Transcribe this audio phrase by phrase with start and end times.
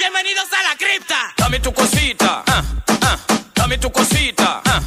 [0.00, 1.18] Bienvenidos a la cripta.
[1.42, 2.30] Dame tu cosita.
[2.54, 2.62] ah,
[3.08, 3.16] ah,
[3.58, 4.48] Dame tu cosita.
[4.72, 4.80] ah.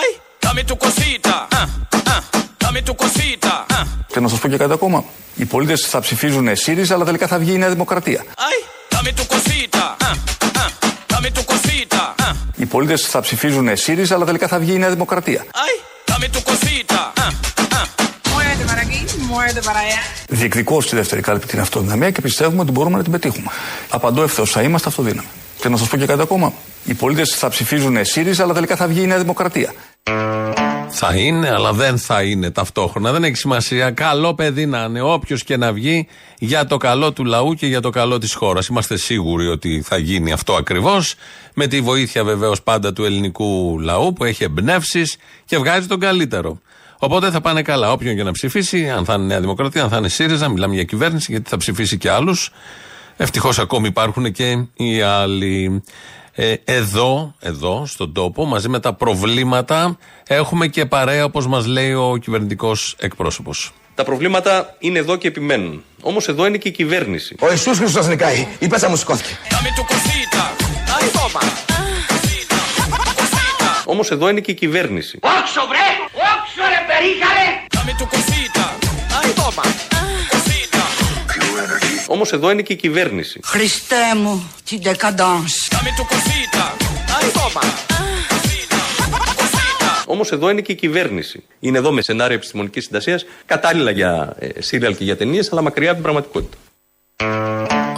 [0.00, 0.08] Ay,
[0.44, 1.34] dame tu cosita.
[1.60, 1.66] ah,
[2.14, 2.20] ah,
[2.62, 3.52] Dame tu cosita.
[3.76, 3.84] ah.
[4.12, 5.04] Και να σας πω και κάτι ακόμα.
[5.34, 8.24] Οι πολίτες θα ψηφίζουν ΣΥΡΙΖΑ, αλλά τελικά θα βγει η Νέα Δημοκρατία.
[8.48, 8.58] Ay,
[8.94, 9.84] dame tu cosita.
[10.08, 10.14] ah,
[10.62, 10.70] ah,
[11.12, 12.14] Dame tu cosita.
[12.26, 12.34] ah.
[12.56, 15.44] Οι πολίτες θα ψηφίζουν ΣΥΡΙΖΑ, αλλά τελικά θα βγει η Νέα Δημοκρατία.
[15.50, 15.74] Ay,
[16.10, 17.12] dame tu cosita.
[18.54, 18.64] Ah, ah.
[18.64, 19.00] Muévete para aquí,
[19.30, 20.00] muévete para allá.
[20.28, 23.50] Διεκδικώ στη δεύτερη κάλπη την αυτοδυναμία και πιστεύουμε ότι μπορούμε να την πετύχουμε.
[23.88, 25.28] Απαντώ ευθέως, θα είμαστε αυτοδύναμοι.
[25.60, 26.52] Και να σας πω και κάτι ακόμα.
[26.84, 29.72] Οι πολίτες θα ψηφίζουν ΣΥΡΙΖΑ, αλλά τελικά θα βγει η Νέα Δημοκρατία.
[30.88, 33.12] Θα είναι, αλλά δεν θα είναι ταυτόχρονα.
[33.12, 33.90] Δεν έχει σημασία.
[33.90, 36.08] Καλό παιδί να είναι, όποιος και να βγει,
[36.38, 38.66] για το καλό του λαού και για το καλό της χώρας.
[38.66, 41.14] Είμαστε σίγουροι ότι θα γίνει αυτό ακριβώς.
[41.54, 46.58] Με τη βοήθεια βεβαίως πάντα του ελληνικού λαού που έχει εμπνεύσεις και βγάζει τον καλύτερο.
[46.98, 47.92] Οπότε θα πάνε καλά.
[47.92, 50.84] Όποιον και να ψηφίσει, αν θα είναι Νέα Δημοκρατία, αν θα είναι ΣΥΡΙΖΑ, μιλάμε για
[50.84, 52.50] κυβέρνηση, γιατί θα ψηφίσει και άλλους.
[53.16, 55.82] Ευτυχώς ακόμη υπάρχουν και οι άλλοι.
[56.36, 61.92] Ε, εδώ, εδώ, στον τόπο, μαζί με τα προβλήματα, έχουμε και παρέα, όπως μας λέει
[61.92, 63.72] ο κυβερνητικός εκπρόσωπος.
[63.94, 65.82] Τα προβλήματα είναι εδώ και επιμένουν.
[66.00, 67.36] Όμως εδώ είναι και η κυβέρνηση.
[67.40, 68.46] Ο Ιησούς Χριστός νικάει.
[68.58, 69.38] Η πέτσα μου σηκώθηκε.
[69.48, 70.44] Dame tu cosita.
[70.96, 71.42] Ay, toma.
[73.84, 75.18] Όμως εδώ είναι και η κυβέρνηση.
[75.22, 76.03] ¡Oxo, bre!
[77.04, 77.66] ¡Oxo, re períjale!
[77.70, 78.64] Dame tu cosita.
[79.18, 79.62] Ay, toma.
[80.32, 80.82] Cosita.
[82.06, 83.40] Όμως εδώ είναι και η κυβέρνηση.
[83.44, 85.74] Χριστέ μου, την decadence.
[85.74, 86.64] Dame tu cosita.
[87.18, 87.62] Ay, toma.
[90.06, 91.44] Όμως εδώ είναι και η κυβέρνηση.
[91.60, 95.90] Είναι εδώ με σενάρια επιστημονικής συντασίας, κατάλληλα για ε, σύριαλ και για ταινίες, αλλά μακριά
[95.90, 96.56] από την πραγματικότητα.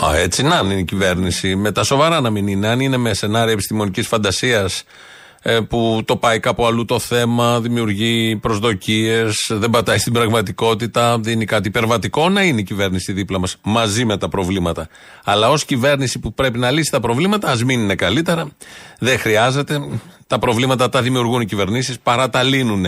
[0.06, 1.56] Α, έτσι να είναι η κυβέρνηση.
[1.56, 2.68] Με τα σοβαρά να μην είναι.
[2.68, 4.84] Αν είναι με σενάρια επιστημονικής φαντασίας
[5.68, 11.68] που το πάει κάπου αλλού το θέμα, δημιουργεί προσδοκίες, δεν πατάει στην πραγματικότητα, δίνει κάτι
[11.68, 14.88] υπερβατικό, να είναι η κυβέρνηση δίπλα μας μαζί με τα προβλήματα.
[15.24, 18.48] Αλλά ως κυβέρνηση που πρέπει να λύσει τα προβλήματα, ας μην είναι καλύτερα.
[18.98, 19.80] Δεν χρειάζεται.
[20.26, 22.86] Τα προβλήματα τα δημιουργούν οι κυβερνήσεις παρά τα λύνουν.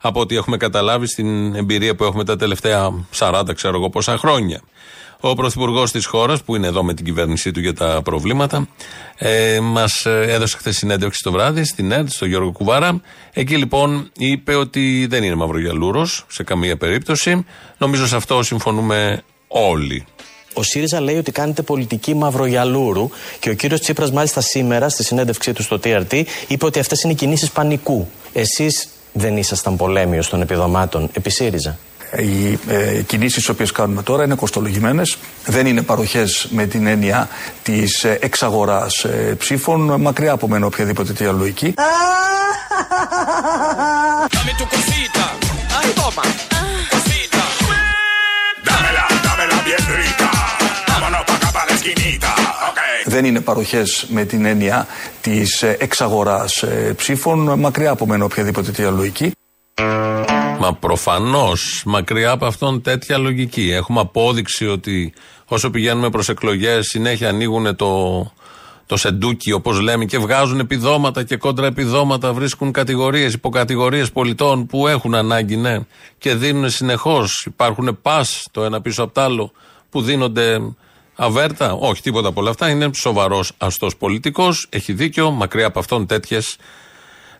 [0.00, 4.60] Από ό,τι έχουμε καταλάβει στην εμπειρία που έχουμε τα τελευταία 40, ξέρω εγώ πόσα χρόνια.
[5.20, 8.68] Ο Πρωθυπουργός της χώρας, που είναι εδώ με την κυβέρνησή του για τα προβλήματα,
[9.16, 13.00] ε, μας έδωσε χθες συνέντευξη το βράδυ στην ΕΡΤ, στον Γιώργο Κουβάρα.
[13.32, 17.44] Εκεί λοιπόν είπε ότι δεν είναι μαυρογιαλούρος σε καμία περίπτωση.
[17.78, 20.04] Νομίζω σε αυτό συμφωνούμε όλοι.
[20.54, 23.10] Ο ΣΥΡΙΖΑ λέει ότι κάνετε πολιτική μαυρογιαλούρου
[23.40, 27.14] και ο κύριος Τσίπρας, μάλιστα σήμερα, στη συνέντευξή του στο TRT, είπε ότι αυτές είναι
[27.14, 28.08] κινήσεις πανικού.
[28.32, 31.78] Εσείς δεν ήσασταν πολέμιος των επιδομάτων επί ΣΥΡΙΖΑ.
[32.16, 37.28] Οι ε, κινήσεις τις οποίες κάνουμε τώρα είναι κοστολογημένες, δεν είναι παροχές με την έννοια
[37.62, 41.74] της ε, εξαγοράς ε, ψήφων, μακριά από μένα οποιαδήποτε τέτοια λογική.
[44.34, 45.24] Dame tu cosita.
[45.78, 46.24] Ay, toma.
[46.92, 47.42] Cosita.
[48.68, 50.28] Dámela, dámela bien rica.
[50.90, 52.30] Vámonos pa' acá pa' la esquinita.
[52.68, 52.80] Ok.
[53.04, 54.86] Δεν είναι παροχές με την έννοια
[55.20, 59.32] της ε, εξαγοράς ε, ψήφων, μακριά από μένα οποιαδήποτε τέτοια λογική.
[60.62, 63.70] Μα προφανώς μακριά από αυτόν τέτοια λογική.
[63.70, 65.12] Έχουμε απόδειξη ότι
[65.46, 68.22] όσο πηγαίνουμε προς εκλογές, συνέχεια ανοίγουν το,
[68.86, 74.86] το σεντούκι, όπως λέμε, και βγάζουν επιδόματα και κόντρα επιδόματα, βρίσκουν κατηγορίες, υποκατηγορίες πολιτών που
[74.86, 75.78] έχουν ανάγκη, ναι,
[76.18, 77.44] και δίνουν συνεχώς.
[77.46, 79.52] Υπάρχουν πας το ένα πίσω από το άλλο
[79.90, 80.58] που δίνονται
[81.14, 81.72] αβέρτα.
[81.72, 82.68] Όχι, τίποτα από όλα αυτά.
[82.68, 84.66] Είναι σοβαρός αστός πολιτικός.
[84.70, 85.30] Έχει δίκιο.
[85.30, 86.56] Μακριά από αυτόν τέτοιες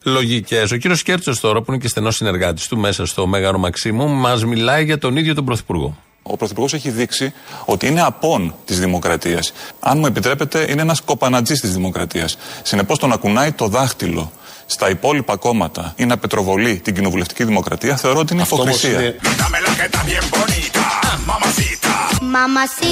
[0.02, 0.70] λογικές.
[0.70, 4.44] Ο κύριος Κέρτσος τώρα, που είναι και στενός συνεργάτης του μέσα στο Μέγαρο Μαξίμου, μας
[4.44, 5.96] μιλάει για τον ίδιο τον Πρωθυπουργό.
[6.22, 7.32] Ο Πρωθυπουργός έχει δείξει
[7.64, 9.52] ότι είναι απόν της δημοκρατίας.
[9.80, 12.38] Αν μου επιτρέπετε, είναι ένας κοπανατζής της δημοκρατίας.
[12.62, 14.32] Συνεπώς, το να κουνάει το δάχτυλο
[14.66, 19.14] στα υπόλοιπα κόμματα ή να πετροβολεί την κοινοβουλευτική δημοκρατία, θεωρώ ότι είναι υποκρισία.
[19.42, 19.84] Dámela que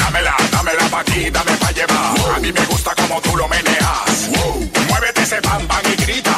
[0.00, 2.06] Dámela, dámela pa' aquí, dame pa' llevar.
[2.36, 4.16] A mí me gusta como tú lo meneas.
[4.88, 6.36] Muévete ese bam bam y grita.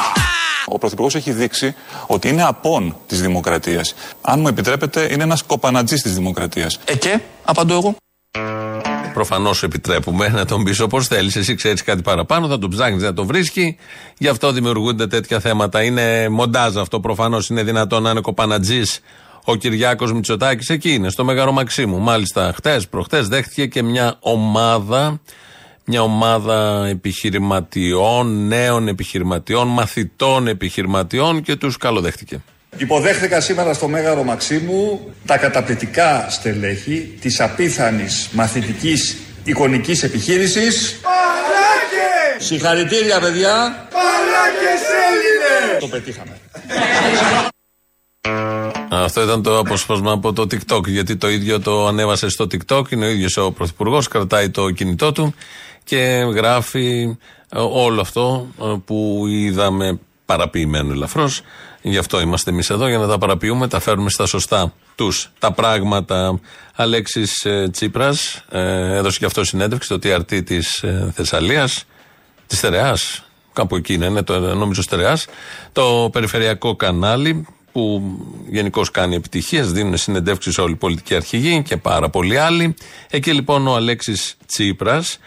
[0.71, 1.75] Ο Πρωθυπουργός έχει δείξει
[2.07, 3.93] ότι είναι απόν της δημοκρατίας.
[4.21, 6.79] Αν μου επιτρέπετε, είναι ένας κοπανατζής της δημοκρατίας.
[6.85, 7.95] Ε και, απαντώ εγώ.
[9.13, 11.35] Προφανώς επιτρέπουμε να τον πεις όπως θέλεις.
[11.35, 13.77] Εσύ ξέρεις κάτι παραπάνω, θα τον ψάχνεις να το βρίσκει.
[14.17, 15.83] Γι' αυτό δημιουργούνται τέτοια θέματα.
[15.83, 17.49] Είναι μοντάζ αυτό προφανώς.
[17.49, 18.99] Είναι δυνατόν να είναι κοπανατζής
[19.43, 20.69] ο Κυριάκος Μητσοτάκης.
[20.69, 21.99] Εκεί είναι, στο Μέγαρο Μαξίμου.
[21.99, 25.21] Μάλιστα, χτες, προχτές δέχτηκε και μια ομάδα.
[25.85, 32.41] Μια ομάδα επιχειρηματιών, νέων επιχειρηματιών, μαθητών επιχειρηματιών και τους καλοδέχτηκε.
[32.77, 42.45] Υποδέχθηκα σήμερα στο Μέγαρο Μαξίμου τα καταπληκτικά στελέχη της απίθανης μαθητικής εικονικής επιχείρησης Παλάκες!
[42.45, 43.87] Συγχαρητήρια παιδιά!
[43.91, 45.79] Παλάκες Έλληνες!
[45.79, 46.37] Το πετύχαμε.
[48.89, 50.87] Αυτό ήταν το αποσπάσμα από το TikTok.
[50.87, 52.91] Γιατί το ίδιο το ανέβασε στο TikTok.
[52.91, 55.33] Είναι ο ίδιος ο Πρωθυπουργός, κρατάει το κινητό του
[55.83, 55.97] και
[56.33, 57.17] γράφει
[57.49, 61.41] ε, όλο αυτό ε, που είδαμε παραποιημένο ελαφρώς.
[61.81, 65.51] Γι' αυτό είμαστε εμείς εδώ, για να τα παραποιούμε, τα φέρνουμε στα σωστά τους τα
[65.51, 66.39] πράγματα.
[66.75, 70.83] Αλέξης Τσίπρας έδωσε και αυτό συνέντευξη στο TRT της
[71.13, 71.85] Θεσσαλίας,
[72.47, 72.97] της Στερεά.
[73.53, 75.17] Κάπου εκεί είναι, ναι, το, νομίζω Στερεά.
[75.71, 77.45] Το περιφερειακό κανάλι
[77.79, 78.01] που
[78.49, 82.73] γενικώς κάνει επιτυχίες, δίνουν συνεντεύξεις όλοι οι πολιτικοί αρχηγοί και πάρα πολλοί άλλοι.
[83.09, 85.17] Εκεί λοιπόν ο Αλέξης Τσίπρας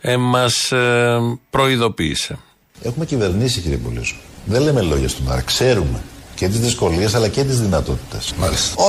[0.00, 1.18] ε, μας ε,
[1.50, 2.38] προειδοποίησε.
[2.82, 4.14] Έχουμε κυβερνήσει, κύριε Πολύσο.
[4.44, 5.42] Δεν λέμε λόγια στον αέρα.
[5.42, 6.02] Ξέρουμε
[6.34, 8.34] και τις δυσκολίες αλλά και τις δυνατότητες.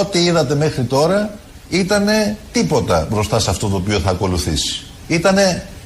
[0.02, 1.38] Ό,τι είδατε μέχρι τώρα
[1.70, 2.06] ήταν
[2.52, 4.82] τίποτα μπροστά σε αυτό το οποίο θα ακολουθήσει.
[5.08, 5.36] Ήταν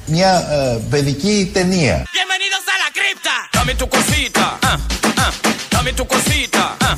[0.06, 1.96] μια ε, παιδική ταινία.
[2.16, 3.34] Bienvenidos a la cripta.
[3.56, 4.46] Dame tu cosita.
[4.70, 4.78] ah,
[5.24, 5.32] ah,
[5.74, 6.64] Dame tu cosita.
[6.88, 6.96] ah.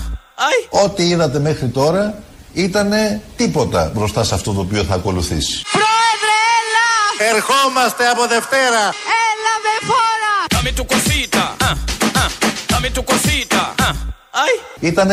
[0.49, 0.83] Ay.
[0.85, 2.23] Ό,τι είδατε μέχρι τώρα
[2.53, 2.91] ήταν
[3.37, 5.63] τίποτα μπροστά σε αυτό το οποίο θα ακολουθήσει.
[5.73, 7.35] Πρόεδρε, έλα!
[7.37, 8.83] Ερχόμαστε από Δευτέρα.
[9.31, 10.35] Έλα με φόρα!
[10.55, 11.45] Dame tu cosita.
[11.69, 11.75] ah,
[12.23, 12.31] ah,
[12.73, 13.75] Dame tu cosita.
[13.89, 13.95] ah.
[14.43, 14.55] Ay.
[14.81, 15.09] Ήταν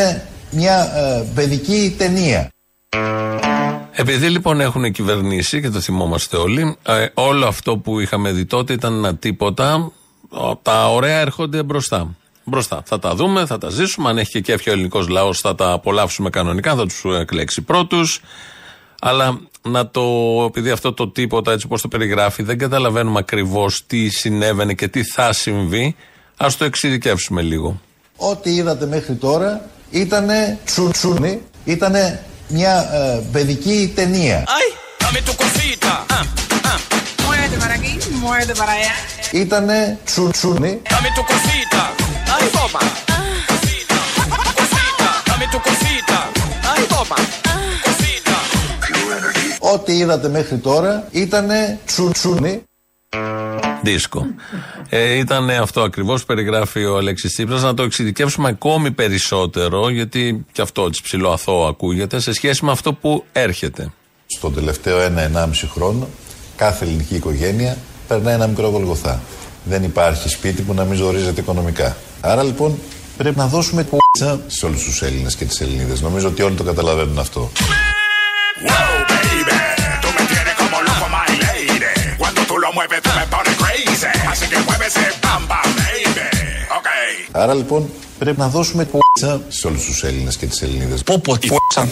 [0.51, 2.49] μια ε, παιδική ταινία.
[3.91, 8.73] Επειδή λοιπόν έχουν κυβερνήσει και το θυμόμαστε όλοι, ε, όλο αυτό που είχαμε δει τότε
[8.73, 9.91] ήταν ένα τίποτα.
[10.29, 12.07] Ο, Τα ωραία έρχονται μπροστά.
[12.49, 12.81] Μπροστά.
[12.85, 14.09] Θα τα δούμε, θα τα ζήσουμε.
[14.09, 18.21] Αν έχει και κέφια ο ελληνικός λαός, θα τα απολαύσουμε κανονικά, θα τους εκλέξει πρώτους.
[19.01, 20.01] Αλλά να το,
[20.47, 25.03] επειδή αυτό το τίποτα έτσι όπω το περιγράφει, δεν καταλαβαίνουμε ακριβώς τι συνέβαινε και τι
[25.03, 25.95] θα συμβεί.
[26.37, 27.81] Α το εξειδικεύσουμε λίγο.
[28.15, 30.27] Ό,τι είδατε μέχρι τώρα ήταν
[30.65, 31.93] τσουτσούνι, ήταν
[32.47, 34.43] μια ε, παιδική ταινία.
[34.43, 34.85] Ay.
[40.89, 41.96] Dame
[42.55, 42.79] toma.
[43.49, 43.97] Cosita.
[44.59, 45.09] Cosita.
[45.27, 46.17] Dame tu cosita.
[46.71, 47.17] Ay, toma.
[47.83, 48.35] Cosita.
[49.73, 51.49] ό,τι είδατε μέχρι τώρα ήταν
[51.85, 52.63] τσουτσούνι.
[53.81, 54.25] Δίσκο.
[54.89, 57.61] Ε, ήταν αυτό ακριβώς που περιγράφει ο Αλέξης Τσίπρας.
[57.61, 62.71] Να το εξειδικεύσουμε ακόμη περισσότερο, γιατί και αυτό έτσι ψηλό αθώο ακούγεται, σε σχέση με
[62.71, 63.91] αυτό που έρχεται.
[64.27, 66.07] Στον τελευταίο ένα-ενάμιση χρόνο,
[66.55, 67.77] κάθε ελληνική οικογένεια
[68.07, 69.21] περνάει ένα μικρό γολγοθά.
[69.63, 71.97] Δεν υπάρχει σπίτι που να μην ζορίζεται οικονομικά.
[72.21, 72.79] Άρα λοιπόν,
[73.17, 73.97] πρέπει να δώσουμε το
[74.47, 75.95] σε όλους τους Έλληνες και τις Ελνίδε.
[76.01, 77.51] Νομίζω ότι όλοι το καταλαβαίνουν αυτό,
[87.31, 88.97] Άρα λοιπόν, πρέπει να δώσουμε το
[89.47, 90.95] σε όλους τους Έλληνες και τις Ελνίδε.
[91.05, 91.83] Πούπο τη γκουίτσα.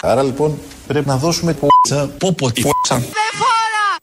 [0.00, 2.70] Άρα λοιπόν πρέπει να δώσουμε π***α πω πω τι Με
[3.32, 3.96] φόρα!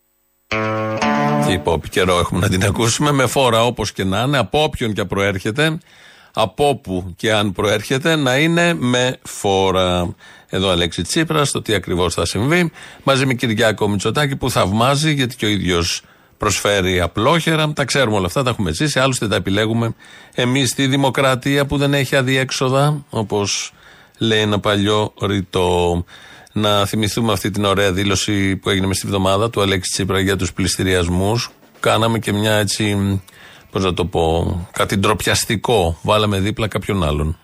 [1.45, 3.11] Τι είπε, καιρό έχουμε να την ακούσουμε.
[3.11, 5.77] Με φόρα όπως και να είναι, από όποιον και προέρχεται,
[6.33, 10.15] από όπου και αν προέρχεται, να είναι με φόρα.
[10.49, 12.71] Εδώ Αλέξη Τσίπρας, το τι ακριβώς θα συμβεί.
[13.03, 16.01] Μαζί με Κυριάκο Μητσοτάκη που θαυμάζει, γιατί και ο ίδιος
[16.37, 17.73] προσφέρει απλόχερα.
[17.73, 18.99] Τα ξέρουμε όλα αυτά, τα έχουμε ζήσει.
[18.99, 19.95] Άλλωστε τα επιλέγουμε
[20.33, 23.73] εμείς στη δημοκρατία που δεν έχει αδιέξοδα, όπως
[24.17, 26.03] λέει ένα παλιό ρητό.
[26.51, 30.35] Να θυμηθούμε αυτή την ωραία δήλωση που έγινε μες στη βδομάδα του Αλέξη Τσίπρα για
[30.35, 31.49] τους πληστηριασμούς.
[31.79, 33.21] Κάναμε και μια έτσι,
[33.71, 35.97] πώς να το πω, κάτι ντροπιαστικό.
[36.01, 37.37] Βάλαμε δίπλα κάποιον άλλον.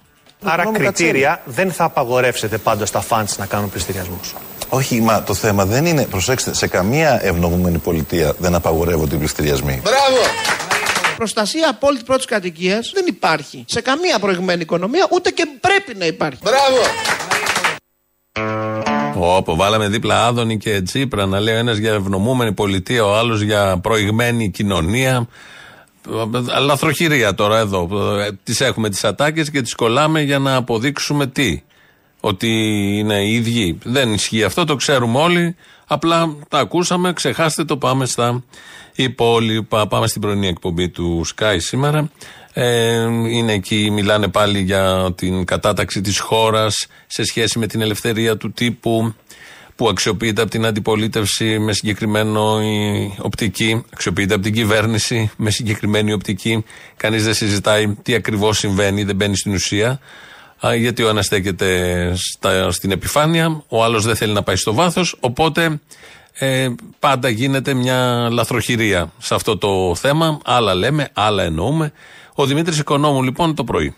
[0.43, 4.33] Άρα κριτήρια δεν θα απαγορεύσετε πάντα στα φαντς να κάνουν πληστηριασμούς.
[4.69, 9.81] Όχι, μα το θέμα δεν είναι, προσέξτε, σε καμία ευνομούμενη πολιτεία δεν απαγορεύονται οι πληστηριασμοί.
[11.21, 16.39] Προστασία απόλυτη πρώτης κατοικίας δεν υπάρχει σε καμία προηγμένη οικονομία, ούτε και πρέπει να υπάρχει.
[19.15, 23.41] Όπω βάλαμε δίπλα Άδωνη και Τσίπρα να λέει ο ένας για ευνομούμενη πολιτεία, ο άλλος
[23.41, 25.27] για προηγμένη κοινωνία.
[26.59, 27.89] Λαθροχειρία τώρα εδώ.
[28.43, 31.63] Τις έχουμε τις ατάκες και τις κολλάμε για να αποδείξουμε τι.
[32.19, 32.47] Ότι
[32.97, 33.77] είναι οι ίδιοι.
[33.83, 35.55] Δεν ισχύει αυτό, το ξέρουμε όλοι.
[35.93, 38.43] Απλά τα ακούσαμε, ξεχάστε το, πάμε στα
[38.95, 39.87] υπόλοιπα.
[39.87, 42.11] Πάμε στην πρωινή εκπομπή του Sky σήμερα.
[42.53, 48.37] Ε, είναι εκεί, μιλάνε πάλι για την κατάταξη της χώρας σε σχέση με την ελευθερία
[48.37, 49.13] του τύπου
[49.75, 56.13] που αξιοποιείται από την αντιπολίτευση με συγκεκριμένο η οπτική, αξιοποιείται από την κυβέρνηση με συγκεκριμένη
[56.13, 56.63] οπτική.
[56.97, 59.99] Κανείς δεν συζητάει τι ακριβώς συμβαίνει, δεν μπαίνει στην ουσία.
[60.67, 64.73] Α, γιατί ο ένας στέκεται στα, στην επιφάνεια, ο άλλος δεν θέλει να πάει στο
[64.73, 65.79] βάθος, οπότε
[66.33, 70.39] ε, πάντα γίνεται μια λαθροχειρία σε αυτό το θέμα.
[70.45, 71.93] Άλλα λέμε, άλλα εννοούμε.
[72.33, 73.95] Ο Δημήτρης Οικονόμου λοιπόν το πρωί.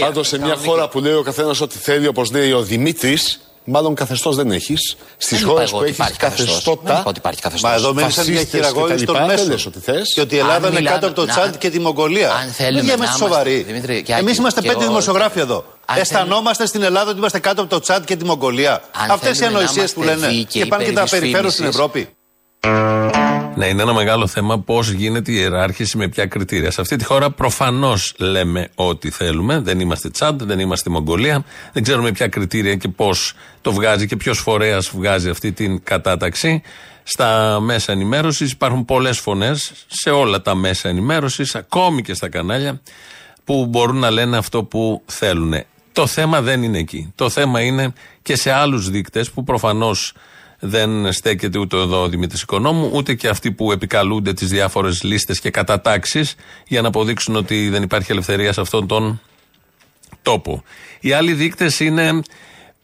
[0.00, 3.94] Πάντως σε μια χώρα που λέει ο καθένας ό,τι θέλει, όπως λέει ο Δημήτρης, Μάλλον
[3.94, 4.96] καθεστώς δεν έχεις.
[5.16, 6.46] Στις Δεν χώρες είπα εγώ που ότι έχεις υπάρχει καθεστώς.
[6.46, 6.98] Δεν καθεστώτα.
[7.00, 7.70] είπα ότι υπάρχει καθεστώς.
[7.70, 9.12] Μα εδώ μίλησαν για φασίστες χειραγώγηση κτλ.
[9.12, 9.48] των Δεν μέσων.
[9.50, 10.12] λες ότι θες.
[10.14, 12.30] Και ότι η Ελλάδα Αν είναι μιλάμε- κάτω από το να- Τσάντ και τη Μογγολία.
[12.32, 13.62] Αν θέλουμε Δεν να είμαστε είμαστε- σοβαροί.
[13.62, 15.64] Δημήτρη, και Εμείς Άκη, είμαστε και πέντε εγώ- δημοσιογράφοι εδώ.
[15.86, 18.82] Αν Αισθανόμαστε στην Ελλάδα ότι είμαστε κάτω από το Τσάντ και τη Μογγολία.
[19.02, 20.32] Αν Αυτές οι θέλουμε να ανοησίες που είμαστε λένε.
[20.38, 22.00] δίκαιοι Και πάνε και τα περί περιφέρουν στην δυσφήμισης.
[22.60, 23.21] Ευρώπη.
[23.54, 26.70] Ναι, είναι ένα μεγάλο θέμα πώς γίνεται η ιεράρχηση με ποια κριτήρια.
[26.70, 29.60] Σε αυτή τη χώρα προφανώς λέμε ό,τι θέλουμε.
[29.60, 31.44] Δεν είμαστε Τσάντ, δεν είμαστε Μογγολία.
[31.72, 36.62] Δεν ξέρουμε ποια κριτήρια και πώς το βγάζει και ποιος φορέας βγάζει αυτή την κατάταξη.
[37.02, 42.80] Στα μέσα ενημέρωσης υπάρχουν πολλές φωνές σε όλα τα μέσα ενημέρωσης, ακόμη και στα κανάλια,
[43.44, 45.54] που μπορούν να λένε αυτό που θέλουν.
[45.92, 47.12] Το θέμα δεν είναι εκεί.
[47.14, 47.92] Το θέμα είναι
[48.22, 50.12] και σε άλλους δείκτες που προφανώς
[50.64, 55.40] δεν στέκεται ούτε εδώ ο Δημήτρης Οικονόμου, ούτε και αυτοί που επικαλούνται τις διάφορες λίστες
[55.40, 56.34] και κατατάξεις
[56.66, 59.20] για να αποδείξουν ότι δεν υπάρχει ελευθερία σε αυτόν τον
[60.22, 60.62] τόπο.
[61.00, 62.22] Οι άλλοι δείκτες είναι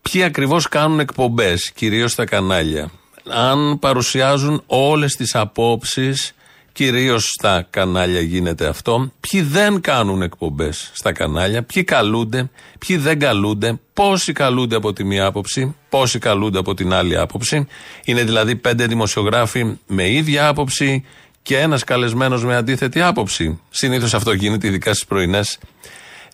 [0.02, 2.90] ποιοι ακριβώς κάνουν εκπομπές, κυρίως στα κανάλια.
[3.28, 6.35] Αν παρουσιάζουν όλες τις απόψεις,
[6.78, 13.18] κυρίως στα κανάλια γίνεται αυτό, ποιοι δεν κάνουν εκπομπές στα κανάλια, ποιοι καλούνται, ποιοι δεν
[13.18, 17.66] καλούνται, πόσοι καλούνται από τη μία άποψη, πόσοι καλούνται από την άλλη άποψη.
[18.04, 21.04] Είναι δηλαδή πέντε δημοσιογράφοι με ίδια άποψη
[21.42, 23.61] και ένας καλεσμένος με αντίθετη άποψη.
[23.70, 25.58] Συνήθως αυτό γίνεται, ειδικά στις πρωινές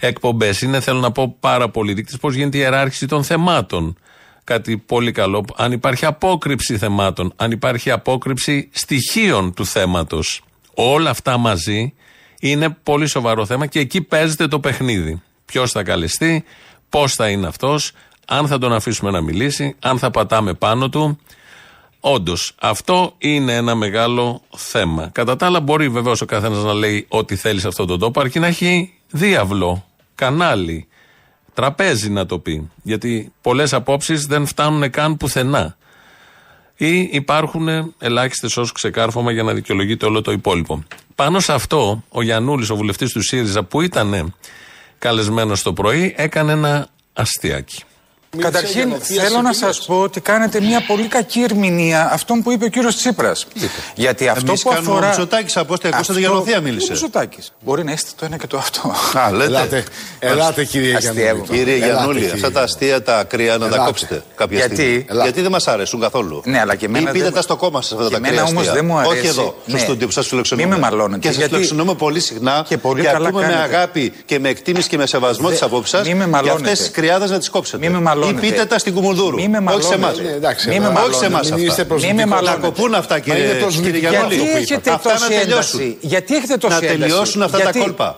[0.01, 0.63] εκπομπές.
[0.63, 3.97] Είναι, θέλω να πω, πάρα πολύ δείκτε πώς γίνεται η ιεράρχηση των θεμάτων.
[4.45, 5.45] Κάτι πολύ καλό.
[5.57, 10.43] Αν υπάρχει απόκρυψη θεμάτων, αν υπάρχει απόκρυψη στοιχείων του θέματος.
[10.75, 11.95] Όλα αυτά μαζί
[12.41, 15.23] είναι πολύ σοβαρό θέμα και εκεί παίζεται το παιχνίδι.
[15.45, 16.45] Ποιος θα καλεστεί,
[16.89, 17.93] πώς θα είναι αυτός,
[18.27, 21.19] αν θα τον αφήσουμε να μιλήσει, αν θα πατάμε πάνω του.
[22.01, 25.09] Όντως, αυτό είναι ένα μεγάλο θέμα.
[25.13, 28.21] Κατά τα άλλα, μπορεί βεβαίως ο καθένας να λέει ό,τι θέλει σε αυτόν τον τόπο,
[28.21, 29.85] αρκεί να έχει διάβλο,
[30.15, 30.89] κανάλι,
[31.55, 32.71] τραπέζι να το πει.
[32.83, 35.77] Γιατί πολλές απόψεις δεν φτάνουν καν πουθενά.
[36.77, 40.85] Ή υπάρχουν ελάχιστες ω ξεκάρφωμα για να δικαιολογείται όλο το υπόλοιπο.
[41.15, 44.35] Πάνω σε αυτό, ο Γιανούλης, ο βουλευτής του ΣΥΡΙΖΑ, που ήταν
[44.99, 47.83] καλεσμένος το πρωί, έκανε ένα αστείακι.
[48.39, 52.69] Καταρχήν, θέλω να σας πω ότι κάνετε μια πολύ κακή ερμηνεία αυτών που είπε ο
[52.69, 53.47] κύριος Τσίπρας.
[53.95, 55.07] Γιατί αυτό Εμείς που κάνουμε αφορά.
[55.07, 56.87] ο Μητσοτάκης, ακούσατε, ακούσατε για Νοθεία μίλησε.
[56.87, 57.53] Ο Μητσοτάκης.
[57.61, 58.95] Μπορεί να είστε το ένα και το αυτό.
[59.19, 59.45] Α, λέτε.
[59.45, 59.85] Ελάτε,
[60.19, 61.43] ελάτε κύριε Γιαννούλη.
[61.49, 62.35] Κύριε Ελάτε, Γιαννούλη, κύριε.
[62.35, 63.85] αυτά τα αστεία τα ακραία να τα Ελάτε.
[63.85, 65.05] κόψετε κάποια Γιατί; στιγμή.
[65.09, 65.23] Ελάτε.
[65.25, 66.43] Γιατί δεν μας αρέσουν καθόλου.
[66.45, 68.33] Ναι, αλλά και εμένα Ή πείτε δεν- τα στο κόμμα σας αυτά Και τα εμένα
[68.33, 68.75] ακραία όμως αστεία.
[68.75, 69.17] δεν μου αρέσει.
[69.19, 69.79] Όχι εδώ, στο Ναι.
[69.79, 70.67] στούντιο που σας φιλοξενούμε.
[70.67, 73.75] Μη με μαλώνετε, Και σας γιατί- φιλοξενούμε πολύ συχνά Και πολύ καλά ακούμε με κάνετε.
[73.77, 76.07] αγάπη και με εκτίμηση και με σεβασμό Δε- τις απόψεις σας.
[76.07, 76.61] μη με Και μαλώνετε.
[76.63, 77.79] αυτές τις κρυάδες να τις κόψετε.
[78.27, 78.55] Μη με Ή μαλώνετε.
[78.55, 79.37] πείτε τα στην Κουμουνδούρου.
[79.37, 80.01] Μη με Όχι σε εμάς.
[80.01, 80.29] μαλώνετε.
[80.31, 81.55] Ναι, εντάξει, Μη με αλλά Όχι σε εμάς μαλώνετε.
[81.61, 81.95] Μην είστε αυτά.
[81.95, 82.31] Μη με προσβλητικός.
[82.31, 82.67] Να μαλώνετε.
[82.67, 84.35] κοπούν αυτά Μα είναι κύριε, κύριε προσβλητικό Γιαννούλη.
[84.35, 85.81] Γιατί που έχετε Αυτά να τόση τελειώσουν.
[85.81, 85.97] ένταση.
[86.01, 86.99] Γιατί έχετε τόση Να ένταση.
[86.99, 88.17] τελειώσουν αυτά τα Γιατί- κόλπα.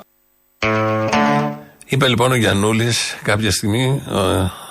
[1.88, 4.14] Είπε λοιπόν ο Γιαννούλη κάποια στιγμή, ε,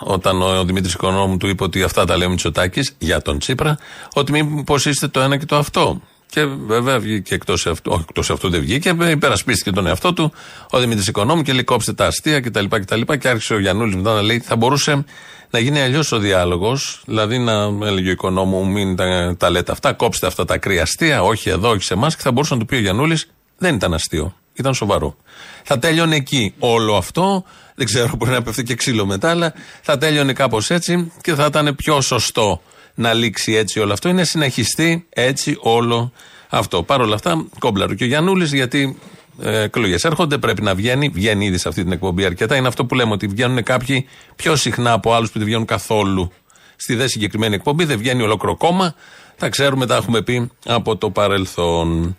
[0.03, 3.39] όταν ο, ο Δημήτρης Οικονόμου του είπε ότι αυτά τα λέει ο Μητσοτάκης για τον
[3.39, 3.77] Τσίπρα,
[4.13, 6.01] ότι μήπως είστε το ένα και το αυτό.
[6.29, 10.33] Και βέβαια βγήκε εκτός αυτού, όχι εκτός αυτού δεν βγήκε, υπερασπίστηκε τον εαυτό του
[10.69, 12.65] ο Δημήτρης Οικονόμου και λέει κόψτε τα αστεία κτλ.
[12.65, 15.05] Και, τα λοιπά, και άρχισε ο Γιαννούλη μετά να λέει θα μπορούσε
[15.49, 17.53] να γίνει αλλιώς ο διάλογος, δηλαδή να
[17.87, 21.69] έλεγε ο Οικονόμου μην τα, τα λέτε αυτά, κόψτε αυτά τα ακραία αστεία, όχι εδώ,
[21.69, 22.15] όχι σε εμάς.
[22.15, 23.19] Και θα μπορούσε να του πει ο Γιαννούλη
[23.57, 24.35] δεν ήταν αστείο.
[24.53, 25.17] Ήταν σοβαρό.
[25.63, 27.43] Θα τέλειωνε εκεί όλο αυτό.
[27.75, 31.45] Δεν ξέρω, μπορεί να πέφτει και ξύλο μετά, αλλά θα τέλειωνε κάπως έτσι και θα
[31.45, 32.61] ήταν πιο σωστό
[32.95, 34.09] να λήξει έτσι όλο αυτό.
[34.09, 36.11] Είναι συνεχιστεί έτσι όλο
[36.49, 36.83] αυτό.
[36.83, 38.97] Παρ' όλα αυτά, κόμπλαρο και ο Γιαννούλη, γιατί
[39.41, 41.09] ε, εκλογές έρχονται, πρέπει να βγαίνει.
[41.09, 42.55] Βγαίνει ήδη σε αυτή την εκπομπή αρκετά.
[42.55, 46.31] Είναι αυτό που λέμε, ότι βγαίνουν κάποιοι πιο συχνά από άλλους που δεν βγαίνουν καθόλου.
[46.75, 48.95] Στη δε συγκεκριμένη εκπομπή δεν βγαίνει ολόκληρο κόμμα.
[49.37, 52.17] Τα ξέρουμε, τα έχουμε πει από το παρελθόν.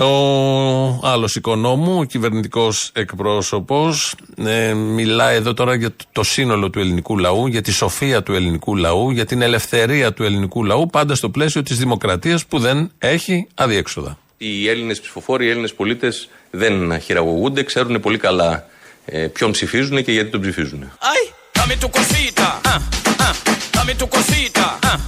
[0.00, 4.14] Ο άλλος οικονόμου, ο κυβερνητικός εκπρόσωπος,
[4.46, 8.32] ε, μιλάει εδώ τώρα για το- το σύνολο του ελληνικού λαού, για τη σοφία του
[8.34, 12.90] ελληνικού λαού, για την ελευθερία του ελληνικού λαού, πάντα στο πλαίσιο της δημοκρατίας που δεν
[12.98, 14.18] έχει αδιέξοδα.
[14.38, 18.66] Οι Έλληνες ψηφοφόροι, οι Έλληνες πολίτες δεν χειραγωγούνται, ξέρουν πολύ καλά
[19.04, 20.90] ε, ποιον ψηφίζουν και γιατί τον ψηφίζουν.
[20.98, 22.48] Ay, dame tu cosita.
[22.72, 22.80] Ah,
[23.26, 23.34] ah,
[23.76, 24.66] dame tu cosita.
[24.82, 24.98] Ah,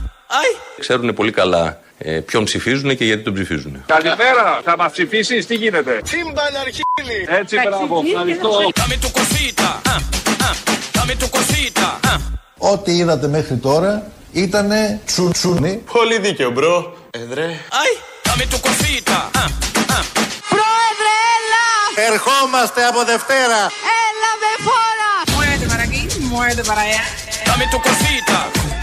[0.40, 0.50] ay.
[0.78, 3.84] Ξέρουν πολύ καλά ε, ποιον ψηφίζουν και γιατί τον ψηφίζουν.
[3.86, 7.26] Καλημέρα, θα μας ψηφίσεις, τι γίνεται; Σύμπαν αρχίδι.
[7.40, 8.48] Έτσι, μπράβο, ευχαριστώ.
[8.80, 9.68] Dame tu cosita.
[9.92, 10.00] Ah,
[10.48, 10.54] ah,
[10.96, 11.88] dame tu cosita.
[12.12, 12.18] Ah.
[12.58, 15.82] Ό,τι είδατε μέχρι τώρα ήτανε τσουτσουνί.
[15.92, 16.96] Πολύ δίκαιο, bro.
[17.10, 17.44] Εδρέ.
[17.82, 17.92] Ay,
[18.28, 19.18] dame tu cosita.
[19.42, 19.48] Ah,
[19.96, 20.04] ah.
[20.52, 21.66] Πρόεδρε, έλα!
[22.12, 23.60] Ερχόμαστε από Δευτέρα.
[24.06, 25.12] Έλα με φόρα!
[25.36, 26.02] Muévete para aquí,
[26.32, 27.02] muévete para allá.
[27.48, 28.38] Dame tu cosita.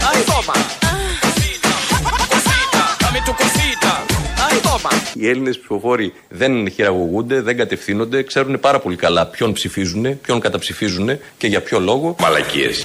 [0.08, 0.54] Ay, toma.
[5.14, 11.08] Οι Έλληνες ψηφοφόροι δεν χειραγωγούνται, δεν κατευθύνονται, ξέρουν πάρα πολύ καλά ποιον ψηφίζουν, ποιον καταψηφίζουν
[11.38, 12.16] και για ποιο λόγο.
[12.20, 12.82] Μαλακίες.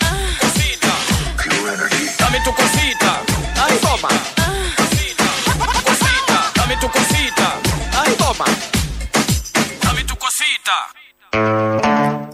[10.10, 10.84] tu cosita.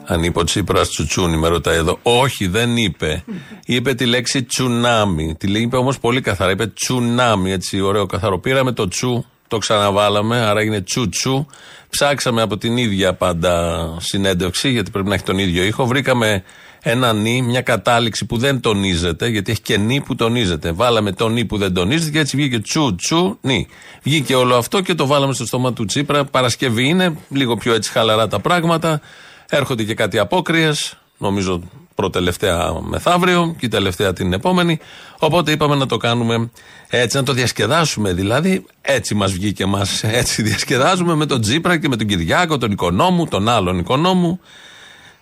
[0.09, 0.17] Ay, toma.
[0.17, 0.17] Cosita, dame tu cosita.
[0.17, 0.17] Ay, toma.
[0.17, 0.17] Dame tu cosita.
[0.17, 1.99] Αν είπε ο Τσίπρας τσουτσούνι, με ρωτάει εδώ.
[2.01, 3.23] Όχι, δεν είπε.
[3.65, 5.35] Είπε τη λέξη τσουνάμι.
[5.35, 6.51] Τη είπε όμως πολύ καθαρά.
[6.51, 8.39] Είπε τσουνάμι, έτσι ωραίο καθαρό.
[8.39, 11.45] Πήραμε το τσου, το ξαναβάλαμε, άρα είναι τσουτσου.
[11.89, 15.85] Ψάξαμε από την ίδια πάντα συνέντευξη, γιατί πρέπει να έχει τον ίδιο ήχο.
[15.85, 16.43] Βρήκαμε
[16.81, 20.71] ένα νι, μια κατάληξη που δεν τονίζεται, γιατί έχει και νι που τονίζεται.
[20.71, 23.67] Βάλαμε το νι που δεν τονίζεται και έτσι βγήκε τσου τσου νι.
[24.03, 26.25] Βγήκε όλο αυτό και το βάλαμε στο στόμα του Τσίπρα.
[26.25, 29.01] Παρασκευή είναι, λίγο πιο έτσι χαλαρά τα πράγματα.
[29.49, 31.61] Έρχονται και κάτι απόκριες, νομίζω
[31.95, 34.79] προτελευταία μεθαύριο και η τελευταία την επόμενη.
[35.19, 36.49] Οπότε είπαμε να το κάνουμε
[36.89, 38.65] έτσι, να το διασκεδάσουμε δηλαδή.
[38.81, 40.03] Έτσι μας βγήκε μας.
[40.03, 44.39] Έτσι διασκεδάζουμε με τον Τζίπρα και με τον Κυριάκο, τον οικονόμου, τον άλλον οικονόμου,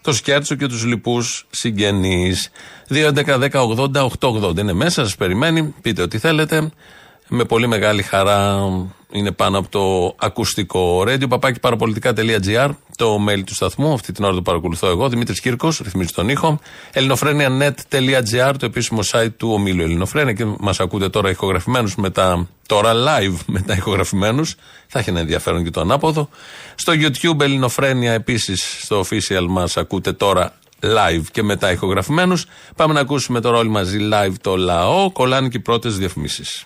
[0.02, 2.50] τον Σκέρτσο και τους λοιπούς συγγενείς.
[2.90, 5.74] 2.11.10.80.880 είναι μέσα, σας περιμένει.
[5.82, 6.72] Πείτε ό,τι θέλετε.
[7.28, 8.68] Με πολύ μεγάλη χαρά
[9.12, 11.02] είναι πάνω από το ακουστικό.
[11.02, 13.94] Radio παπάκι παραπολιτικά.gr, το mail του σταθμού.
[13.94, 15.10] Αυτή την ώρα το παρακολουθώ εγώ.
[15.10, 16.60] Δημήτρης Κύρκος, ρυθμίζει τον ήχο.
[16.92, 20.34] ελληνοφρένια.net.gr, το επίσημο site του ομίλου Ελληνοφρένια.
[20.34, 22.48] Και μας ακούτε τώρα ηχογραφημένους μετά.
[22.66, 24.56] Τώρα live μετά ηχογραφημένους.
[24.88, 26.30] Θα έχει ένα ενδιαφέρον και το ανάποδο.
[26.76, 32.46] Στο YouTube Ελληνοφρένια επίσης, στο official μας ακούτε τώρα live και μετά ηχογραφημένους.
[32.76, 35.12] Πάμε να ακούσουμε τώρα όλοι μαζί live το λαό.
[35.12, 36.66] Κολλάνε και οι πρώτες διαφημίσεις.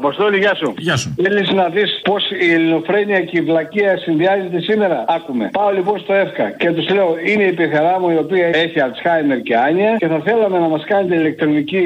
[0.00, 0.74] Αποστόλη, γεια σου.
[0.78, 1.14] Γεια σου.
[1.22, 5.44] Θέλεις να δεις πώς η ελληνοφρένεια και η βλακεία συνδυάζεται σήμερα; Άκουμε.
[5.58, 9.40] Πάω λοιπόν στο ΕΦΚΑ και τους λέω: Είναι η πεθερά μου η οποία έχει Αλτσχάιμερ
[9.48, 11.84] και Άνια και θα θέλαμε να μας κάνετε ηλεκτρονική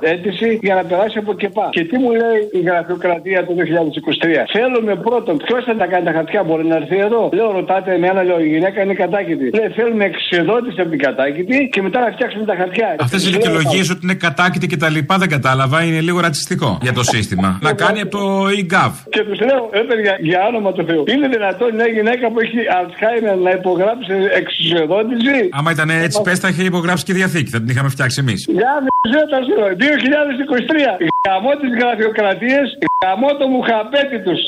[0.00, 1.68] αίτηση για να περάσει από ΚΕΠΑ.
[1.76, 4.46] Και τι μου λέει η γραφειοκρατία του 2023.
[4.56, 8.22] Θέλουμε πρώτον, ποιος θα τα κάνει τα χαρτιά, μπορεί να έρθει εδώ; Λέω: Ρωτάτε εμένα,
[8.22, 9.46] λέω: Η γυναίκα είναι κατάκητη.
[9.58, 12.96] Λέει: Θέλουμε εξεδότηση από την κατάκητη και μετά να φτιάξουμε τα χαρτιά.
[12.98, 16.92] Αυτές οι δικαιολογίες ότι είναι κατάκητη και τα λοιπά δεν κατάλαβα, είναι λίγο ρατσιστικό για
[16.92, 17.49] το σύστημα.
[17.60, 18.24] Να κάνει από το
[18.60, 18.92] e-gov.
[19.14, 22.58] Και τους λέω, ε, παιδιά, για όνομα του Θεού, είναι δυνατόν μια γυναίκα που έχει
[22.78, 27.68] Αλτσχάιμερ να υπογράψει εξουσιοδότηση; Άμα ήταν έτσι, πες θα είχε υπογράψει και διαθήκη, θα την
[27.68, 28.40] είχαμε φτιάξει εμείς.
[28.48, 30.98] Για μισέτα σου, 2023.
[31.28, 32.66] Γαμώ τις γραφειοκρατίες,
[33.04, 34.40] γαμώ το μουχαπέτι τους.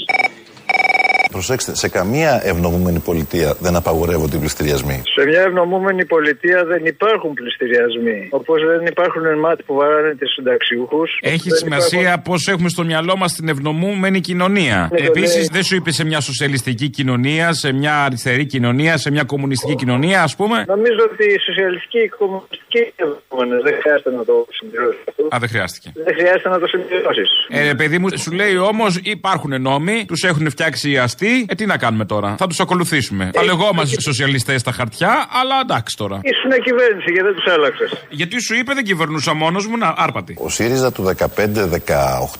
[1.33, 5.03] Προσέξτε, σε καμία ευνομούμενη πολιτεία δεν απαγορεύονται οι πληστηριασμοί.
[5.17, 8.29] Σε μια ευνομούμενη πολιτεία δεν υπάρχουν πληστηριασμοί.
[8.31, 11.11] Όπως δεν υπάρχουν μάτια που βαράνε του συνταξιούχους.
[11.21, 14.89] Έχει σημασία πώς έχουμε στο μυαλό μας την ευνομούμενη κοινωνία.
[14.93, 15.53] Ναι, Επίσης, ναι.
[15.53, 20.23] δεν σου είπε σε μια σοσιαλιστική κοινωνία, σε μια αριστερή κοινωνία, σε μια κομμουνιστική κοινωνία,
[20.23, 20.65] ας πούμε.
[20.69, 25.23] Νομίζω ότι οι σοσιαλιστικοί και οι κομμουνιστικοί ευνομούμενες δεν χρειάζεται να το συμπληρώσεις αυτό.
[25.35, 25.93] Α, δεν χρειάστηκε.
[25.95, 27.31] Δεν χρειάζεται να το συμπληρώσεις.
[27.49, 31.47] Ε, παιδί μου, σου λέει όμως υπάρχουν νόμοι, τους έχουν φτιάξει οι αστεί.
[31.49, 33.31] Ε, τι να κάνουμε τώρα; Θα τους ακολουθήσουμε.
[33.35, 36.21] Θα λεγόμαστε σοσιαλιστές στα χαρτιά, αλλά εντάξει τώρα.
[36.23, 37.91] Ήσουν κυβέρνηση γιατί δεν τους άλλαξες.
[38.09, 40.37] Γιατί σου είπε δεν κυβερνούσα μόνος μου, να άρπατη.
[40.39, 41.03] Ο ΣΥΡΙΖΑ του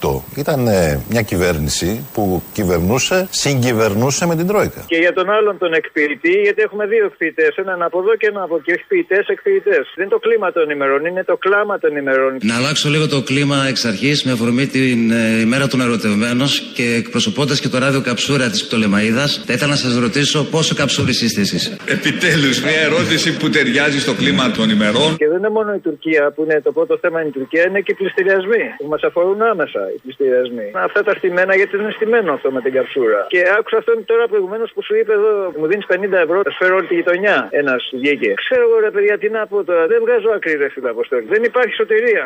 [0.01, 4.85] 15-18 ήταν ε, μια κυβέρνηση που κυβερνούσε, συγκυβερνούσε με την Τρόικα.
[4.87, 7.57] Και για τον άλλον τον εκποιητή, γιατί έχουμε δύο εκποιητές.
[7.57, 8.71] Έναν από εδώ και έναν από εκεί.
[8.71, 9.85] Εκποιητές, εκποιητές.
[9.97, 12.39] Δεν είναι το κλίμα των ημερών, είναι το κλάμα των ημερών.
[12.43, 16.95] Να αλλάξω λίγο το κλίμα εξ αρχής με αφορμή την ε, ημέρα των ερωτευμένων και
[17.03, 21.41] εκπροσωπώντας και το ράδιο Καψούρα της Πτολεμαίδα, θα ήθελα να σας ρωτήσω πόσο καψούρη είστε
[21.47, 21.63] εσείς.
[21.97, 25.11] Επιτέλους, μια ερώτηση που ταιριάζει στο κλίμα των ημερών.
[25.23, 27.81] Και δεν είναι μόνο η Τουρκία που είναι το πρώτο θέμα είναι η Τουρκία, είναι
[27.87, 30.67] και οι πληστηριασμοί που μας αφορούν άμεσα οι πληστηριασμοί.
[30.89, 33.21] Αυτά τα στημένα γιατί είναι στημένο αυτό με την καψούρα.
[33.35, 36.75] Και άκουσα αυτόν τώρα προηγουμένως που σου είπε εδώ, μου δίνεις 50 ευρώ, θα φέρω
[36.79, 37.37] όλη τη γειτονιά.
[37.63, 38.31] Ένας βγήκε.
[38.45, 41.27] Ξέρω εγώ ρε παιδιά τι να πω τώρα, δεν βγάζω άκρη ρε φίλε Αποστόλη.
[41.35, 42.25] Δεν υπάρχει σωτηρία.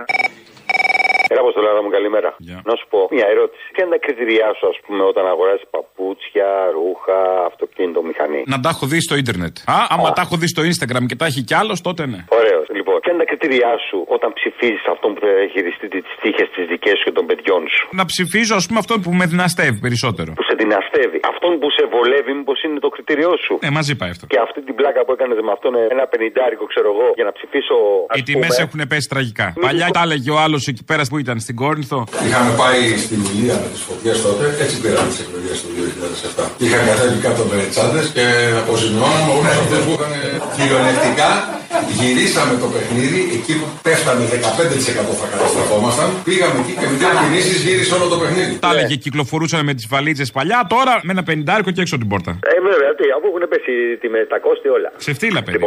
[1.31, 2.31] Έλα, Αποστολάρα μου, καλημέρα.
[2.69, 3.65] Να σου πω μια ερώτηση.
[3.73, 7.19] Ποια είναι τα κριτηριά σου, ας πούμε, όταν αγοράζεις παπούτσια, ρούχα,
[7.51, 9.55] αυτοκίνητο, μηχανή; Να τα έχω δει στο ίντερνετ.
[9.75, 12.21] Α, άμα τα έχω δει στο Instagram και τα έχει κι άλλος, τότε ναι.
[12.41, 12.56] Ωραίο.
[12.79, 16.61] Λοιπόν, ποια είναι τα κριτηριά σου όταν ψηφίζεις αυτόν που θα χειριστεί τις τύχες τη
[16.73, 20.31] δικές σου και των παιδιών σου; Να ψηφίζω, ας πούμε, αυτόν που με δυναστεύει περισσότερο.
[20.41, 21.19] Που σε δυναστεύει.
[21.33, 24.25] Αυτόν που σε βολεύει, μήπως είναι το κριτηριό σου; Ε, μαζί πάει αυτό.
[24.33, 27.77] Και αυτή την πλάκα που έκανες με αυτόν ένα πενιντάρικο, ξέρω εγώ, για να ψηφίσω.
[28.19, 29.47] Οι τιμές έχουν πέσει τραγικά.
[29.67, 31.99] Παλιά τα έλεγε ο άλλος εκεί πέρα που ήταν στην Κόρινθο.
[32.27, 36.45] Είχαμε πάει στην Ηλία με τις φωτιές τότε, έτσι πήραμε τις εκλογές του 2007.
[36.65, 38.25] Είχαν κατέβει κάτω με τσάντες και
[38.63, 40.13] αποζημιώναμε όλους αυτούς που είχαν
[40.57, 41.31] κυριολεκτικά.
[42.01, 46.09] Γυρίσαμε το παιχνίδι, εκεί που πέφτανε 15% θα καταστραφόμασταν.
[46.29, 48.53] Πήγαμε εκεί και με δύο κινήσεις γύρισε όλο το παιχνίδι.
[48.67, 52.31] Τα έλεγε, κυκλοφορούσαν με τις βαλίτσες παλιά, τώρα με ένα πενιντάρικο και έξω την πόρτα.
[52.55, 54.91] Ε, βέβαια, τι, αφού έχουν πέσει τιμές, τα κόστη όλα.
[54.97, 55.59] Σε φτύλα, παιδί.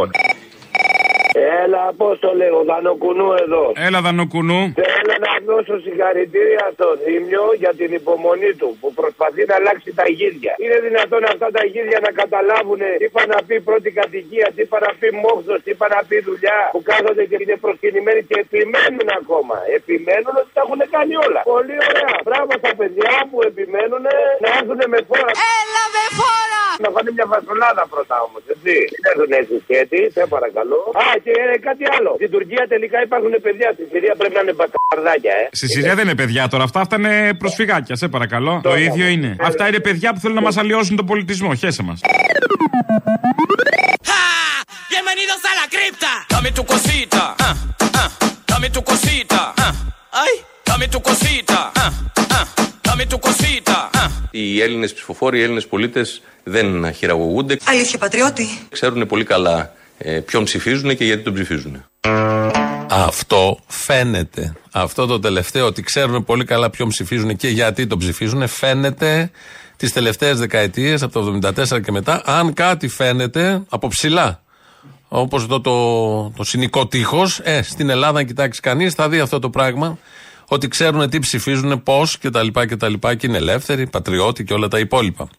[1.35, 3.63] Λοιπόν, Έλα, πώ το λέω, Δανοκουνού εδώ.
[3.85, 4.61] Έλα, Δανοκουνού.
[4.83, 10.05] Θέλω να δώσω συγχαρητήρια στο Δήμιο για την υπομονή του που προσπαθεί να αλλάξει τα
[10.17, 10.53] γίδια.
[10.63, 14.77] Είναι δυνατόν αυτά τα γίδια να καταλάβουν τι πά να πει πρώτη κατοικία, τι πά
[14.85, 19.07] να πει μόχθος, τι πά να πει δουλειά που κάθονται και είναι προσκυνημένοι και επιμένουν
[19.19, 19.55] ακόμα.
[19.77, 21.41] Επιμένουν ότι τα έχουν κάνει όλα.
[21.53, 22.13] Πολύ ωραία.
[22.27, 24.03] Μπράβο στα παιδιά που επιμένουν
[24.43, 25.31] να έρθουν με φόρα.
[25.57, 26.48] Έλα με φόρα!
[26.83, 28.73] Να φάνε μια φασολάδα πρώτα όμως, έτσι.
[29.03, 30.79] Δεν έρθουν έτσι σκέτη, σε παρακαλώ.
[31.01, 32.11] Α, και ε, κάτι άλλο.
[32.19, 33.67] Στην Τουρκία τελικά υπάρχουν παιδιά.
[33.77, 35.43] Στη Συρία πρέπει να είναι μπακαρδάκια, ε.
[35.59, 36.63] Στη Συρία δεν είναι παιδιά τώρα.
[36.67, 38.53] Αυτά, αυτά είναι προσφυγάκια, σε παρακαλώ.
[38.63, 39.35] Το ίδιο είναι.
[39.49, 41.49] Αυτά είναι παιδιά που θέλουν να μας αλλοιώσουν τον πολιτισμό.
[41.61, 41.99] Χέσε μας.
[44.93, 46.11] Bienvenidos a la cripta.
[46.33, 47.23] Dame tu cosita.
[47.47, 47.55] ah,
[48.01, 48.09] ah,
[48.51, 49.41] Dame tu cosita.
[49.65, 49.73] ah,
[50.23, 50.33] Ay,
[50.69, 51.59] dame tu cosita.
[51.83, 51.91] ah,
[52.37, 52.45] ah,
[52.99, 53.89] Dame tu cosita.
[53.93, 54.09] ah.
[54.31, 57.57] Οι Έλληνες ψηφοφόροι, οι Έλληνες πολίτες δεν χειραγωγούνται.
[57.65, 58.45] Αλήθεια, πατριώτη.
[58.69, 61.83] Ξέρουν πολύ καλά ε, ποιον ψηφίζουν και γιατί τον ψηφίζουν.
[62.89, 64.53] Αυτό φαίνεται.
[64.71, 69.31] Αυτό το τελευταίο ότι ξέρουν πολύ καλά ποιον ψηφίζουν και γιατί τον ψηφίζουν φαίνεται
[69.77, 72.21] τις τελευταίες δεκαετίες από το 1974 και μετά.
[72.25, 74.41] Αν κάτι φαίνεται από ψηλά,
[75.07, 79.39] όπως το, το, το συνοικό τείχος, ε, στην Ελλάδα, αν κοιτάξεις κανείς, θα δει αυτό
[79.39, 79.97] το πράγμα.
[80.51, 82.47] Ότι ξέρουν τι ψηφίζουν, πώς κτλ.
[82.53, 82.93] κτλ.
[82.93, 85.29] Και είναι ελεύθεροι, πατριώτη και όλα τα υπόλοιπα.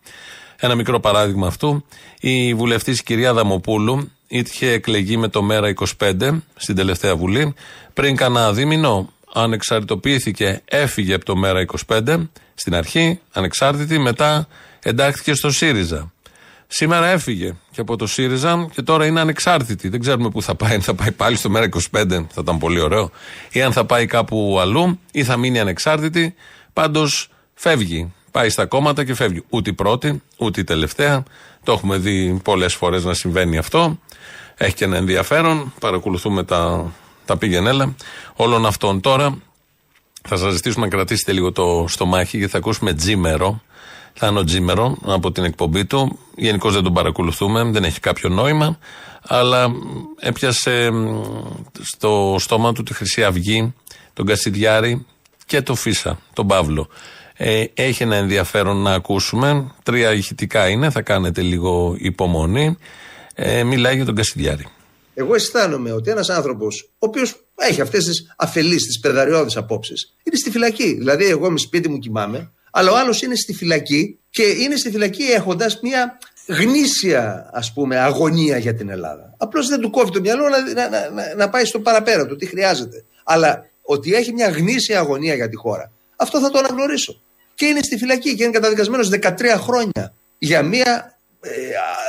[0.56, 1.84] Ένα μικρό παράδειγμα αυτού.
[2.20, 7.54] Η βουλευτής κυρία Δαμοπούλου είχε εκλεγεί με το ΜΕΡΑ 25 στην τελευταία βουλή.
[7.94, 14.48] Πριν κανένα δίμηνο ανεξαρτητοποιήθηκε, έφυγε από το ΜΕΡΑ 25 στην αρχή, ανεξάρτητη, μετά
[14.82, 16.12] εντάχθηκε στο ΣΥΡΙΖΑ.
[16.72, 19.88] Σήμερα έφυγε και από το ΣΥΡΙΖΑ και τώρα είναι ανεξάρτητη.
[19.88, 20.74] Δεν ξέρουμε πού θα πάει.
[20.74, 23.10] Αν θα πάει πάλι στο ΜΕΡΑ 25, θα ήταν πολύ ωραίο.
[23.52, 26.34] Ή αν θα πάει κάπου αλλού, ή θα μείνει ανεξάρτητη.
[26.72, 28.12] Πάντως φεύγει.
[28.30, 29.42] Πάει στα κόμματα και φεύγει.
[29.48, 31.22] Ούτε η πρώτη, ούτε η τελευταία.
[31.62, 33.98] Το έχουμε δει πολλές φορές να συμβαίνει αυτό.
[34.56, 35.72] Έχει και ένα ενδιαφέρον.
[35.80, 36.92] Παρακολουθούμε τα,
[37.24, 37.94] τα πήγαινέλα
[38.34, 39.00] όλων αυτών.
[39.00, 39.38] Τώρα
[40.28, 43.62] θα σας ζητήσουμε να κρατήσετε λίγο το στομάχι γιατί θα ακούσουμε τζίμερο.
[44.14, 46.18] Θα είναι ο Τζίμερο από την εκπομπή του.
[46.36, 48.78] Γενικώς δεν τον παρακολουθούμε, δεν έχει κάποιο νόημα.
[49.22, 49.72] Αλλά
[50.20, 51.22] έπιασε μ,
[51.82, 53.74] στο στόμα του τη Χρυσή Αυγή,
[54.12, 55.06] τον Κασιδιάρη
[55.46, 56.88] και το Φίσα, τον Παύλο.
[57.36, 59.70] Ε, έχει ένα ενδιαφέρον να ακούσουμε.
[59.82, 62.76] Τρία ηχητικά είναι, θα κάνετε λίγο υπομονή.
[63.34, 64.66] Ε, μιλάει για τον Κασιδιάρη.
[65.14, 70.36] Εγώ αισθάνομαι ότι ένας άνθρωπος, ο οποίος έχει αυτές τις αφελείς, τις παιδαριώδει απόψεις, είναι
[70.36, 70.94] στη φυλακή.
[70.94, 74.90] Δηλαδή, εγώ είμαι σπίτι μου κοιμάμαι, αλλά ο άλλος είναι στη φυλακή και είναι στη
[74.90, 79.34] φυλακή έχοντας μια γνήσια ας πούμε αγωνία για την Ελλάδα.
[79.36, 82.46] Απλώς δεν του κόβει το μυαλό να, να, να, να πάει στο παραπέρα του, τι
[82.46, 83.04] χρειάζεται.
[83.24, 87.20] Αλλά ότι έχει μια γνήσια αγωνία για τη χώρα, αυτό θα το αναγνωρίσω.
[87.54, 91.50] Και είναι στη φυλακή και είναι καταδικασμένος 13 χρόνια για μια, ε,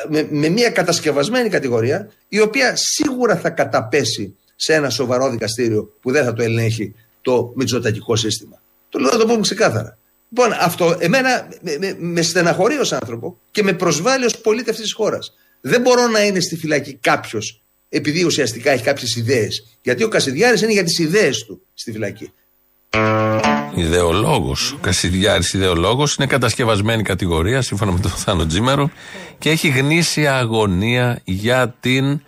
[0.08, 6.12] με, με μια κατασκευασμένη κατηγορία η οποία σίγουρα θα καταπέσει σε ένα σοβαρό δικαστήριο που
[6.12, 8.62] δεν θα το ελέγχει το μητσοτακικό σύστημα.
[8.89, 9.97] Το λέω να το πούμε ξεκάθαρα.
[10.34, 14.84] Λοιπόν, αυτό εμένα με, με, με στεναχωρεί ως άνθρωπο και με προσβάλλει ως πολίτης αυτής
[14.84, 15.34] της χώρας.
[15.62, 19.78] Δεν μπορώ να είναι στη φυλακή κάποιος επειδή ουσιαστικά έχει κάποιες ιδέες.
[19.82, 22.32] Γιατί ο Κασιδιάρης είναι για τις ιδέες του στη φυλακή.
[23.76, 24.72] Ιδεολόγος.
[24.72, 28.91] Ο Κασιδιάρης ιδεολόγος είναι κατασκευασμένη κατηγορία σύμφωνα με τον Θάνο Τζίμερο
[29.38, 32.22] και έχει γνήσια αγωνία για την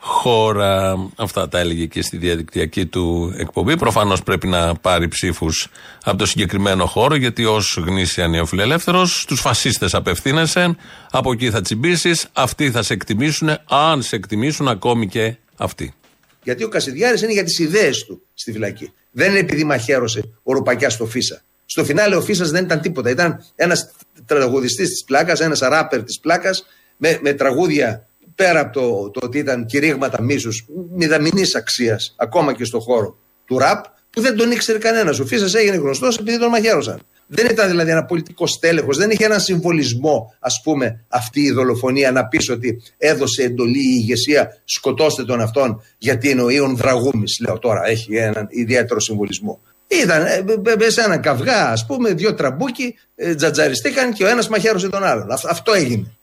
[0.00, 0.96] χώρα.
[1.16, 3.76] Αυτά τα έλεγε και στη διαδικτυακή του εκπομπή.
[3.76, 5.68] Προφανώς πρέπει να πάρει ψήφους
[6.04, 10.76] από το συγκεκριμένο χώρο, γιατί ως γνήσια νεοφιλελεύθερος στου φασίστες απευθύνεσαι.
[11.10, 15.94] Από εκεί θα τσιμπήσεις, αυτοί θα σε εκτιμήσουν, αν σε εκτιμήσουν ακόμη και αυτοί.
[16.42, 18.92] Γιατί ο Κασιδιάρης είναι για τις ιδέες του στη φυλακή.
[19.10, 21.42] Δεν είναι επειδή μαχαίρωσε ο Ρουπακιά στο Φίσα.
[21.66, 23.10] Στο φινάλε ο Φίσας δεν ήταν τίποτα.
[23.10, 23.90] Ήταν ένας
[24.26, 28.08] τραγουδιστής της πλάκας, ένας ράπερ της πλάκας, με, με τραγούδια
[28.42, 33.58] πέρα από το, το ότι ήταν κηρύγματα μίσους μηδαμινής αξίας, ακόμα και στο χώρο του
[33.58, 35.18] ραπ, που δεν τον ήξερε κανένας.
[35.18, 37.00] Ο Φίσας έγινε γνωστός επειδή τον μαχαίρωσαν.
[37.26, 42.12] Δεν ήταν δηλαδή ένα πολιτικό στέλεχος, δεν είχε έναν συμβολισμό, ας πούμε, αυτή η δολοφονία
[42.12, 47.38] να πεις ότι έδωσε εντολή η ηγεσία, σκοτώστε τον αυτόν, γιατί είναι ο Ιων Δραγούμης,
[47.40, 49.60] λέω τώρα, έχει έναν ιδιαίτερο συμβολισμό.
[49.86, 54.28] Ήταν ε, ε, ε, σε έναν καυγά, ας πούμε, δύο τραμπούκοι, ε, τζαρτζαριστήκαν και ο
[54.28, 55.30] ένας μαχαίρωσε τον άλλον.
[55.30, 56.14] Αυτό, αυτό έγινε.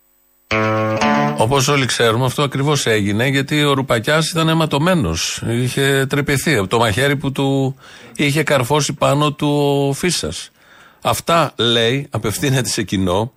[1.37, 5.41] Όπως όλοι ξέρουμε, αυτό ακριβώς έγινε γιατί ο Ρουπακιάς ήταν αιματωμένος.
[5.47, 7.75] Είχε τρυπηθεί από το μαχαίρι που του
[8.15, 9.47] είχε καρφώσει πάνω του
[9.89, 10.51] ο Φίσας.
[11.01, 13.33] Αυτά λέει, απευθύνεται σε κοινό.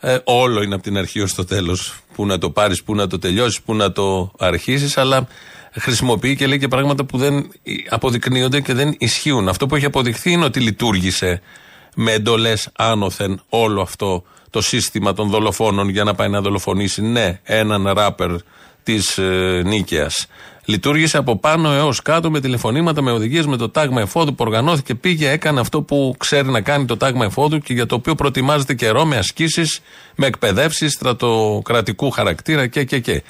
[0.00, 1.94] Ε, όλο είναι από την αρχή ως το τέλος.
[2.14, 5.26] Πού να το πάρεις, πού να το τελειώσεις, πού να το αρχίσεις, αλλά
[5.72, 7.50] χρησιμοποιεί και λέει και πράγματα που δεν
[7.88, 9.48] αποδεικνύονται και δεν ισχύουν.
[9.48, 11.40] Αυτό που έχει αποδειχθεί είναι ότι λειτουργήσε
[11.94, 17.40] με εντολές άνωθεν όλο αυτό το σύστημα των δολοφόνων για να πάει να δολοφονήσει, ναι,
[17.42, 18.30] έναν ράπερ
[18.82, 20.26] της ε, Νίκαιας.
[20.64, 24.94] Λειτουργήσε από πάνω έως κάτω με τηλεφωνήματα, με οδηγίες, με το τάγμα εφόδου που οργανώθηκε,
[24.94, 28.74] πήγε, έκανε αυτό που ξέρει να κάνει το τάγμα εφόδου και για το οποίο προετοιμάζεται
[28.74, 29.80] καιρό με ασκήσεις,
[30.14, 33.22] με εκπαιδεύσεις στρατοκρατικού χαρακτήρα και και και.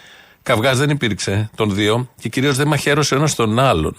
[0.42, 3.96] Καυγάς δεν υπήρξε των δύο και κυρίως δεν μαχαίρωσε ένας τον άλλον.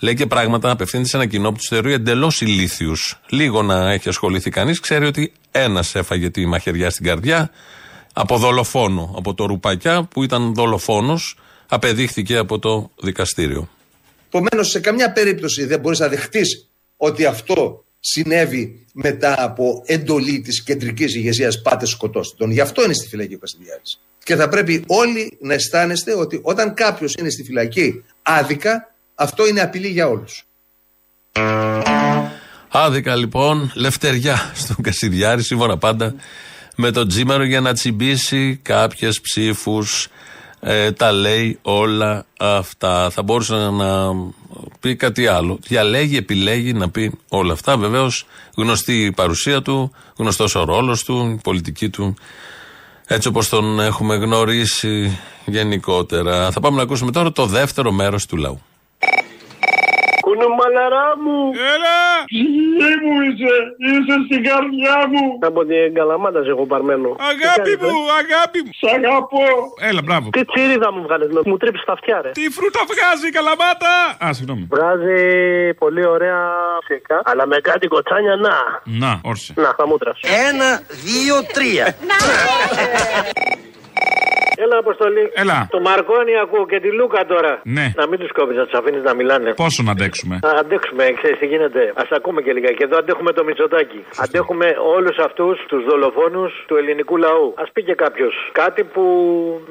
[0.00, 3.20] Λέει και πράγματα, απευθύνεται σε ένα κοινό που τους θεωρεί εντελώς ηλίθιους.
[3.28, 7.50] Λίγο να έχει ασχοληθεί κανείς, ξέρει ότι ένας έφαγε τη μαχαιριά στην καρδιά
[8.12, 13.68] από δολοφόνο, από το Ρουπακιά που ήταν δολοφόνος, απεδείχθηκε από το δικαστήριο.
[14.26, 20.62] Επομένως, σε καμιά περίπτωση δεν μπορείς να δεχτείς ότι αυτό συνέβη μετά από εντολή της
[20.62, 22.50] κεντρικής ηγεσίας πάτε σκοτώστε τον.
[22.50, 23.82] Γι' αυτό είναι στη φυλακή ο Καστιδιάρη.
[24.24, 29.60] Και θα πρέπει όλοι να αισθάνεστε ότι όταν κάποιος είναι στη φυλακή άδικα, αυτό είναι
[29.60, 30.44] απειλή για όλους.
[32.68, 36.14] Άδικα λοιπόν, λευτεριά στον Κασιδιάρη, σύμφωνα πάντα
[36.76, 40.08] με τον Τζίμερο για να τσιμπήσει κάποιες ψήφους.
[40.60, 43.10] Ε, τα λέει όλα αυτά.
[43.10, 44.12] Θα μπορούσε να
[44.80, 45.58] πει κάτι άλλο.
[45.62, 47.76] Διαλέγει, επιλέγει να πει όλα αυτά.
[47.76, 52.14] Βεβαίως γνωστή η παρουσία του, γνωστός ο ρόλος του, η πολιτική του.
[53.06, 56.50] Έτσι όπως τον έχουμε γνωρίσει γενικότερα.
[56.50, 58.60] Θα πάμε να ακούσουμε τώρα το δεύτερο μέρος του λαού.
[60.34, 61.38] Κουνουμαλαρά μου!
[61.72, 61.98] Έλα!
[62.30, 63.54] Ψυχή μου είσαι!
[63.88, 65.24] Είσαι στην καρδιά μου!
[65.48, 67.08] Από την Καλαμάτα σε έχω παρμένο.
[67.32, 68.70] Αγάπη μου, αγάπη μου!
[68.80, 69.46] Σ' αγαπώ!
[69.88, 70.26] Έλα, μπράβο.
[70.36, 72.30] Τι τσίριδα μου βγάλες, μου τρέψει τα αυτιά, ρε.
[72.38, 73.94] Τι φρούτα βγάζει η Καλαμάτα!
[74.24, 74.64] Α, συγγνώμη.
[74.74, 75.18] Βγάζει
[75.82, 76.40] πολύ ωραία
[76.84, 78.56] ψήκα, αλλά με κάτι κοτσάνια να.
[79.02, 79.52] Να, όρσε.
[79.56, 80.12] Να, χαμούτρα.
[80.48, 80.68] Ένα,
[81.06, 81.86] δύο, τρία.
[84.64, 85.24] Έλα, Αποστολή.
[85.42, 85.58] Έλα.
[85.76, 87.52] Το Μαρκόνι ακούω και τη Λούκα τώρα.
[87.76, 87.86] Ναι.
[88.00, 89.48] Να μην τους κόβεις, να τους αφήνεις να μιλάνε.
[89.64, 91.82] Πόσο να αντέξουμε; Να αντέξουμε, ξέρεις τι γίνεται.
[92.02, 92.70] Α ακούμε και λίγα.
[92.78, 94.00] Και εδώ αντέχουμε το Μητσοτάκι.
[94.24, 97.46] Αντέχουμε όλους αυτούς τους δολοφόνους του ελληνικού λαού.
[97.62, 99.02] Α πει και κάποιος κάτι που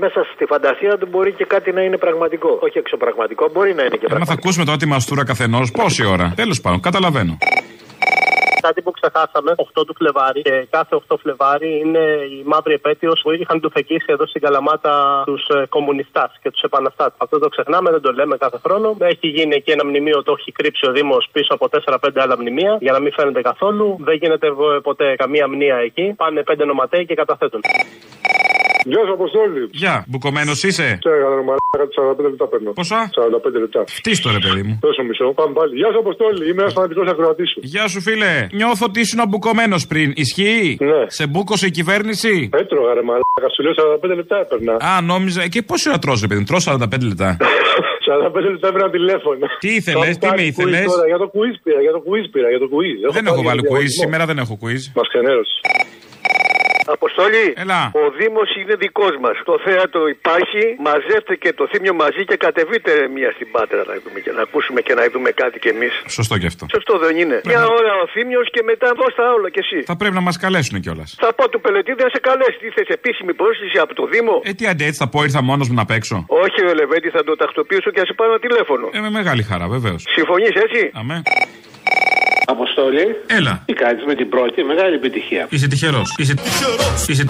[0.04, 2.50] μέσα στη φαντασία του μπορεί και κάτι να είναι πραγματικό.
[2.66, 4.32] Όχι εξωπραγματικό, μπορεί να είναι και Ε, μα πραγματικό.
[4.32, 5.72] θα ακούσουμε τώρα τη μαστούρα καθενός.
[5.72, 7.38] Πόση ώρα; Τέλος πάντων, καταλαβαίνω.
[8.68, 12.04] Κάτι που ξεχάσαμε, 8 του Φλεβάρι και κάθε 8 Φλεβάρι είναι
[12.38, 16.62] η μαύρη επέτειος που είχαν του φεκίσει εδώ στην Καλαμάτα τους ε, κομμουνιστάς και τους
[16.62, 17.18] επαναστάτες.
[17.18, 18.98] Αυτό το ξεχνάμε, δεν το λέμε κάθε χρόνο.
[19.00, 22.78] Έχει γίνει εκεί ένα μνημείο, το έχει κρύψει ο Δήμος πίσω από 4-5 άλλα μνημεία
[22.80, 23.98] για να μην φαίνεται καθόλου.
[24.00, 26.14] Δεν γίνεται ε, ποτέ καμία μνήα εκεί.
[26.18, 27.62] Πάνε 5 νοματέοι και καταθέτουν.
[28.92, 29.62] Γεια σου, Αποστόλη.
[29.72, 32.72] Γεια, μπουκωμένος είσαι; Σε έκανα μαλάκα του 45 λεπτά παίρνω.
[32.72, 33.00] Πόσα;
[33.56, 33.84] 45 λεπτά.
[33.88, 34.74] Φτύστο ρε παιδί μου.
[34.82, 35.74] Τόσο μισό, πάμε πάλι.
[35.76, 36.50] Γεια σου, Αποστόλη.
[36.50, 37.60] Είμαι ένας φανατικός ακροατής σου.
[37.64, 38.34] Γεια σου φίλε.
[38.60, 40.08] Νιώθω ότι ήσουν μπουκωμένος πριν.
[40.16, 41.02] Ισχύει; Ναι.
[41.18, 44.74] Σε μπούκωσε η κυβέρνηση; Έτρωγα ρε μαλάκα, σου λέω 45 λεπτά έπαιρνα.
[44.90, 45.48] Α, νόμιζα.
[45.48, 47.38] Και πόση ώρα τρως, ρε παιδί μου; Τρως 45 λεπτά.
[48.08, 49.46] 45 λεπτά έπαιρνα τηλέφωνο.
[49.60, 52.60] Τι ήθελες, τι με ήθελες; Τώρα, Για το quiz πήρα, για το quiz πήρα, για
[52.60, 53.12] το quiz.
[53.14, 53.88] δεν έχω βάλει quiz.
[54.02, 54.82] Σήμερα δεν έχω quiz.
[54.96, 55.56] Μας ξενέρωσε.
[56.98, 57.82] Αποστολή, Έλα.
[58.02, 59.36] ο Δήμος είναι δικός μας.
[59.50, 64.20] Το θέατρο υπάρχει, μαζεύτε και το θύμιο μαζί και κατεβείτε μία στην πάτρα να, δούμε,
[64.26, 65.94] και να ακούσουμε και να δούμε κάτι κι εμείς.
[66.18, 66.64] Σωστό και αυτό.
[66.76, 67.38] Σωστό δεν είναι.
[67.52, 69.80] Μια ώρα ο Θήμιο και μετά δώσ' τα όλα κι εσύ.
[69.92, 71.10] Θα πρέπει να μας καλέσουν κιόλας.
[71.24, 72.58] Θα πω του πελετήδη να σε καλέσει.
[72.64, 75.68] Τι θες, επίσημη πρόσκληση από το Δήμο; Ε, τι αντί έτσι θα πω, ήρθα μόνος
[75.70, 76.18] μου να παίξω.
[76.44, 78.86] Όχι, ρε Λεβέντη, θα το τακτοποιήσω και θα σε πάρω ένα τηλέφωνο.
[78.98, 80.02] Ε, με μεγάλη χαρά, βεβαίως.
[80.18, 81.18] Συμφωνείς έτσι; Αμέ.
[82.46, 83.06] Αποστόλη.
[83.28, 83.54] Έλα.
[83.66, 85.48] Τι κάνεις με την πρώτη, μεγάλη επιτυχία.
[85.50, 86.08] Είσαι τυχερός.
[86.18, 86.34] Είσαι...
[87.08, 87.26] Είσαι...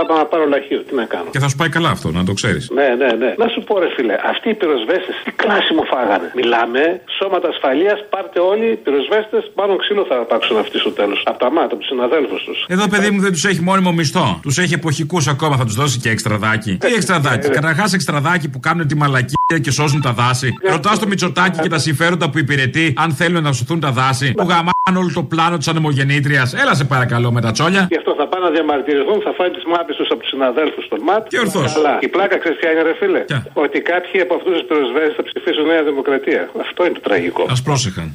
[0.00, 1.28] Θα πάω να πάρω λαχείο, τι να κάνω.
[1.34, 2.64] Και θα σου πάει καλά αυτό, να το ξέρεις.
[2.78, 3.30] Ναι, ναι, ναι.
[3.42, 6.28] Να σου πω, ρε φίλε, αυτοί οι πυροσβέστες τι κλάση μου φάγανε.
[6.38, 6.82] Μιλάμε,
[7.18, 11.18] σώματα ασφαλείας, πάρτε όλοι οι πυροσβέστες, πάνω ξύλο θα πάξουν αυτοί στο τέλος.
[11.30, 12.58] Από τα μάτια, από τους συναδέλφους τους.
[12.74, 14.26] Εδώ, παιδί μου, δεν τους έχει μόνιμο μισθό.
[14.46, 16.72] Τους έχει εποχικούς ακόμα, θα τους δώσει και εξτραδάκι.
[16.76, 20.48] Τι εξτραδάκι; Καταρχάς, εξτραδάκι που κάνουν τη μαλακία και σώζουν τα δάση.
[20.70, 24.32] Ρωτάς το Μητσοτάκι και τα συμφέροντα που υπηρετεί, αν θέλουν να σωθούν τα δάση.
[24.32, 26.54] Που γαμάνε όλο το πλάνο της ανεμογεννήτριας.
[26.54, 27.86] Έλα σε παρακαλώ με τα τσόλια.
[27.90, 30.98] Γι' αυτό θα πάνε να διαμαρτυρηθούν, θα φάει τις μάπες τους από τους συναδέλφους των
[31.02, 31.26] ΜΑΤ.
[31.28, 31.72] Και ορθώς.
[31.72, 31.98] Καλά.
[32.00, 33.24] Η πλάκα ξέρει ποια είναι, ρε φίλε.
[33.64, 36.42] Ότι κάποιοι από αυτούς τους πυροσβέστε θα ψηφίσουν Νέα Δημοκρατία.
[36.64, 37.42] Αυτό είναι το τραγικό.
[37.42, 38.08] Α πρόσεχαν.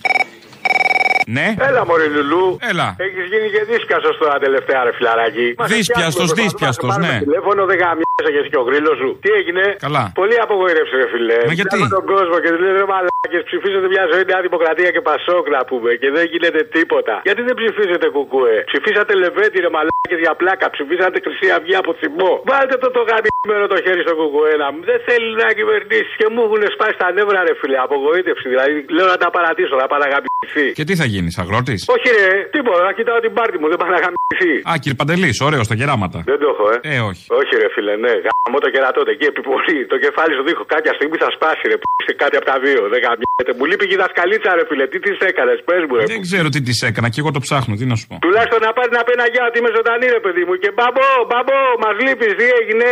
[1.37, 1.47] Ναι.
[1.69, 2.45] Έλα, Μωρή Λουλού.
[2.71, 2.87] Έλα.
[3.05, 5.47] Έχεις γίνει και δίσκαστο τώρα τελευταία, ρε φιλαράκι.
[5.59, 7.13] Μας Δύσπιαστος, φτιάχνουμε, δύσπιαστος, προσπαθούμε να ναι.
[7.13, 9.09] πάρουμε Τηλέφωνο δεν γαμιέσαι και εσύ και ο γρήλος σου.
[9.23, 10.03] Τι έγινε; Καλά.
[10.21, 11.39] Πολύ απογοήτευσε, ρε φιλέ.
[11.49, 14.89] Μα γιατί; Πιάνω τον κόσμο και του λέει ρε μαλάκες, ψηφίζετε μια ζωή Νέα Δημοκρατία
[14.95, 17.13] και Πασόκ να πούμε και δεν γίνεται τίποτα.
[17.27, 18.55] Γιατί δεν ψηφίζετε κουκούε.
[18.71, 20.65] Ψηφίσατε Λεβέντι, ρε μαλάκες για πλάκα.
[20.75, 22.31] Ψηφίσατε Χρυσή Αυγή από θυμό.
[22.49, 24.79] Βάλτε το το γαμιμένο το χέρι στο κουκούε να μου.
[24.89, 27.77] Δεν θέλει να κυβερνήσει και μου έχουν σπάσει τα νεύρα, ρε φιλέ.
[27.87, 28.71] Απογοήτευση δηλαδή.
[28.95, 30.67] Λέω να τα παρατήσω, να παραγαμιθεί.
[30.79, 33.91] Και τι θα γίνεις, αγρότης; Όχι ρε, τίποτα, να κοιτάω την πάρτη μου, δεν πάνε
[33.97, 34.53] να γαμιθεί.
[34.69, 36.19] Α, κύριε Παντελή, ωραίο στα γεράματα.
[36.31, 36.77] Δεν το έχω, ε.
[36.93, 37.23] Ε, όχι.
[37.39, 38.13] Όχι, ρε φίλε, ναι.
[38.25, 39.77] Γαμώ το κερατότε εκεί επιπολή.
[39.93, 41.77] Το κεφάλι σου δείχνω κάποια στιγμή θα σπάσει, ρε.
[41.81, 42.81] Που είσαι κάτι από τα δύο.
[42.93, 43.51] Δεν γαμιέται.
[43.57, 44.85] Μου λείπει και η δασκαλίτσα, ρε φίλε.
[44.91, 46.05] Τι της έκανες, πες μου, ρε.
[46.13, 48.15] Δεν ξέρω τι της έκανα και εγώ το ψάχνω, τι να σου πω.
[48.25, 50.53] Τουλάχιστον να πάρει να πει ένα γεια ότι είμαι ζωντανή, ρε παιδί μου.
[50.63, 52.89] Και μπαμπό, μπαμπό, μας λείπεις, τι έγινε.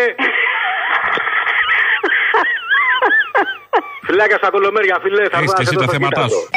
[4.05, 5.29] Φιλάκια στα κολομέρια, φιλέ.
[5.29, 6.49] Θα Έχεις και εσύ τα θέματά σου.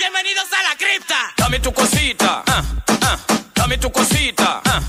[0.00, 1.20] Bienvenidos a la cripta.
[1.42, 2.32] Dame tu cosita.
[2.56, 2.62] ah,
[3.10, 3.16] ah.
[3.58, 4.50] Dame tu cosita.
[4.74, 4.80] ah.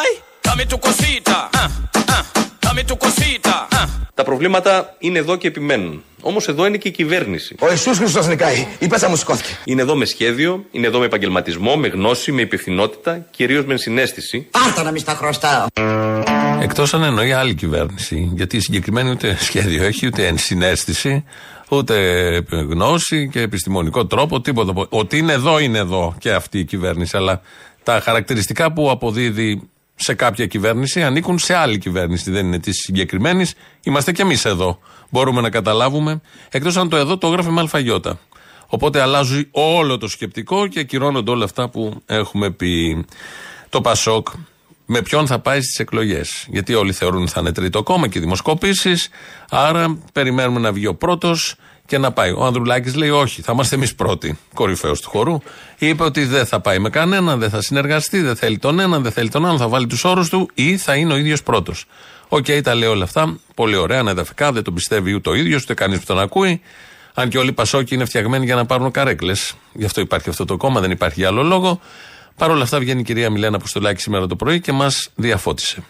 [0.00, 0.10] Ay,
[0.46, 1.36] dame tu cosita.
[1.62, 1.68] ah,
[2.16, 2.22] ah.
[2.64, 3.54] Dame tu cosita.
[3.78, 3.86] ah.
[4.14, 6.04] Τα προβλήματα είναι εδώ και επιμένουν.
[6.20, 7.56] Όμως εδώ είναι και η κυβέρνηση.
[7.60, 8.66] Ο Ιησούς Χριστός νικάει.
[8.78, 9.58] Η πέσα μου σηκώθηκε.
[9.64, 14.48] Είναι εδώ με σχέδιο, είναι εδώ με επαγγελματισμό, με γνώση, με υπευθυνότητα, κυρίως με συνέστηση.
[14.50, 15.66] Πάρτα να μη στα χρωστάω.
[16.64, 18.30] Εκτός αν εννοεί άλλη κυβέρνηση.
[18.34, 21.24] Γιατί η συγκεκριμένη ούτε σχέδιο έχει, ούτε ενσυναίσθηση,
[21.68, 21.96] ούτε
[22.50, 24.86] γνώση και επιστημονικό τρόπο, τίποτα.
[24.88, 27.16] Ότι είναι εδώ, είναι εδώ και αυτή η κυβέρνηση.
[27.16, 27.40] Αλλά
[27.82, 32.30] τα χαρακτηριστικά που αποδίδει σε κάποια κυβέρνηση ανήκουν σε άλλη κυβέρνηση.
[32.30, 33.54] Δεν είναι της συγκεκριμένης.
[33.82, 34.78] Είμαστε κι εμείς εδώ.
[35.10, 36.20] Μπορούμε να καταλάβουμε.
[36.50, 38.18] Εκτός αν το εδώ το έγραφε με αλφαγιώτα.
[38.66, 43.04] Οπότε αλλάζει όλο το σκεπτικό και ακυρώνονται όλα αυτά που έχουμε πει.
[43.68, 44.28] Το Πασόκ
[44.86, 46.46] με ποιον θα πάει στις εκλογές.
[46.48, 49.08] Γιατί όλοι θεωρούν ότι θα είναι τρίτο κόμμα και δημοσκοπήσεις.
[49.50, 51.54] Άρα περιμένουμε να βγει ο πρώτος
[51.86, 52.32] και να πάει.
[52.32, 54.38] Ο Ανδρουλάκης λέει: Όχι, θα είμαστε εμείς πρώτοι.
[54.54, 55.38] Κορυφαίος του χορού.
[55.78, 59.12] Είπε ότι δεν θα πάει με κανέναν, δεν θα συνεργαστεί, δεν θέλει τον έναν, δεν
[59.12, 61.84] θέλει τον άλλον, θα βάλει τους όρους του ή θα είναι ο ίδιος πρώτος.
[62.28, 63.38] Οκ, τα λέει όλα αυτά.
[63.54, 66.60] Πολύ ωραία, ανεδαφικά, δεν τον πιστεύει ούτε ο ίδιος, ούτε κανείς που τον ακούει.
[67.14, 69.54] Αν και όλοι οι Πασόκοι είναι φτιαγμένοι για να πάρουν καρέκλες.
[69.72, 71.80] Γι' αυτό υπάρχει αυτό το κόμμα, δεν υπάρχει για άλλο λόγο.
[72.36, 75.82] Παρ' όλα αυτά βγαίνει η κυρία Μιλένα Αποστολάκη σήμερα το πρωί και μας διαφώτισε.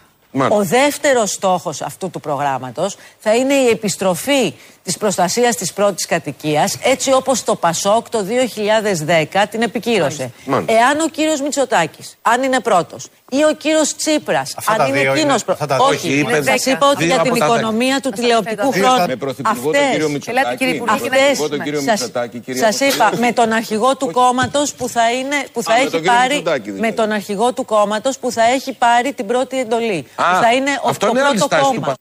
[0.49, 6.77] Ο δεύτερος στόχος αυτού του προγράμματος θα είναι η επιστροφή της προστασίας της πρώτης κατοικίας
[6.83, 10.31] έτσι όπως το ΠΑΣΟΚ το 2010 την επικύρωσε.
[10.45, 10.73] Μάλιστα.
[10.73, 14.99] Εάν ο κύριος Μητσοτάκης, αν είναι πρώτος, ή ο κύριος Τσίπρας, Αυτά αν τα είναι
[14.99, 15.61] δύο εκείνος είναι- πρώτος.
[15.61, 17.57] αυτά τα- Όχι, όχι, είπε- σας είπα ότι δύο για από την τα δέκα.
[17.59, 19.07] οικονομία του τηλεοπτικού Δύο- χρόνου.
[19.07, 20.47] με πρωθυπουργό τον κύριο Μητσοτάκη.
[20.89, 23.25] αυτές, με τον κύριο σας, Μητσοτάκη, κυρία σας είπα, Αποστολή.
[23.25, 26.15] με τον αρχηγό του κόμματος που θα, είναι, που θα Α, με έχει τον κύριο
[26.17, 26.81] πάρει, Μητσοτάκη δηλαδή.
[26.81, 30.07] με τον αρχηγό του κόμματος που θα έχει πάρει την πρώτη εντολή.
[30.25, 31.95] Α, που θα είναι ο, αυτό το είναι άλλη πρώτο στάση του κόμμα.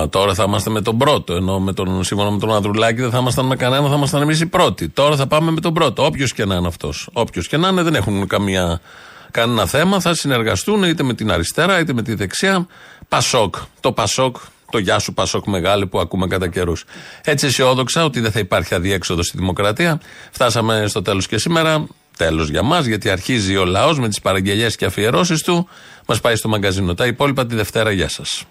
[0.00, 1.34] Α, τώρα θα είμαστε με τον πρώτο.
[1.34, 4.40] Ενώ με τον, σύμφωνα με τον Ανδρουλάκη δεν θα ήμασταν με κανένα, θα ήμασταν εμείς
[4.40, 4.88] οι πρώτοι.
[4.88, 6.04] Τώρα θα πάμε με τον πρώτο.
[6.04, 7.08] Όποιος και να είναι αυτός.
[7.12, 8.80] Όποιος και να είναι, δεν έχουν καμία,
[9.30, 10.00] κανένα θέμα.
[10.00, 12.66] Θα συνεργαστούν είτε με την αριστερά είτε με τη δεξιά.
[13.08, 13.54] Πασόκ.
[13.80, 14.36] Το Πασόκ,
[14.70, 16.84] το Γεια σου Πασόκ μεγάλη που ακούμε κατά καιρούς.
[17.24, 20.00] Έτσι αισιόδοξα ότι δεν θα υπάρχει αδιέξοδο στη δημοκρατία.
[20.30, 21.86] Φτάσαμε στο τέλος και σήμερα.
[22.16, 25.68] Τέλος για μας, γιατί αρχίζει ο λαός με τις παραγγελίες και αφιερώσεις του.
[26.06, 26.94] Μας πάει στο μαγκαζίνο.
[26.94, 27.90] Τα υπόλοιπα τη Δευτέρα.
[27.90, 28.44] Γεια σας.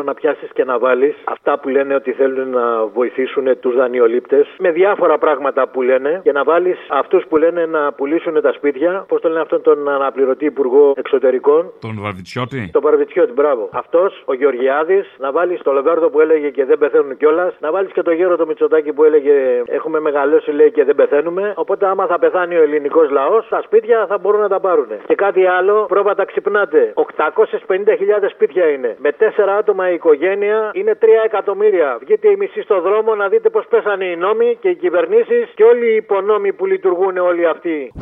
[0.00, 4.46] Θέλω να πιάσεις και να βάλεις αυτά που λένε ότι θέλουν να βοηθήσουν τους δανειολήπτες
[4.58, 9.04] με διάφορα πράγματα που λένε και να βάλεις αυτούς που λένε να πουλήσουν τα σπίτια.
[9.08, 12.70] Πώς το λένε αυτόν τον αναπληρωτή υπουργό εξωτερικών; Τον Βαρβιτσιώτη.
[12.72, 13.68] Το Παρβιτσιώτη, μπράβο.
[13.72, 17.54] Αυτός, ο Γεωργιάδης, να βάλεις το Λεγκάρδο που έλεγε και δεν πεθαίνουν κιόλας.
[17.60, 21.52] Να βάλεις και το γέρο το Μητσοτάκι που έλεγε Έχουμε μεγαλώσει, λέει και δεν πεθαίνουμε.
[21.56, 24.88] Οπότε, άμα θα πεθάνει ο ελληνικός λαός, τα σπίτια θα μπορούν να τα πάρουν.
[25.06, 26.92] Και κάτι άλλο, πρόβατα ξυπνάτε.
[26.94, 28.96] 850.000 σπίτια είναι.
[28.98, 31.88] Με 4 άτομα η οικογένεια είναι 3 εκατομμύρια.
[32.02, 35.64] Βγείτε οι μισοί στο δρόμο να δείτε πώς πέσανε οι νόμοι και οι κυβερνήσεις και
[35.64, 37.92] όλοι οι υπονόμοι που λειτουργούν όλοι αυτοί.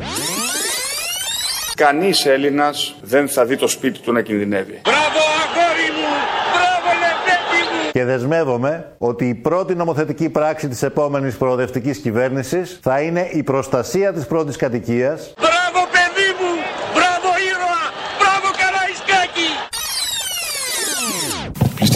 [1.75, 4.81] Κανείς Έλληνας δεν θα δει το σπίτι του να κινδυνεύει.
[7.91, 14.13] Και δεσμεύομαι ότι η πρώτη νομοθετική πράξη της επόμενης προοδευτικής κυβέρνησης θα είναι η προστασία
[14.13, 15.33] της πρώτης κατοικίας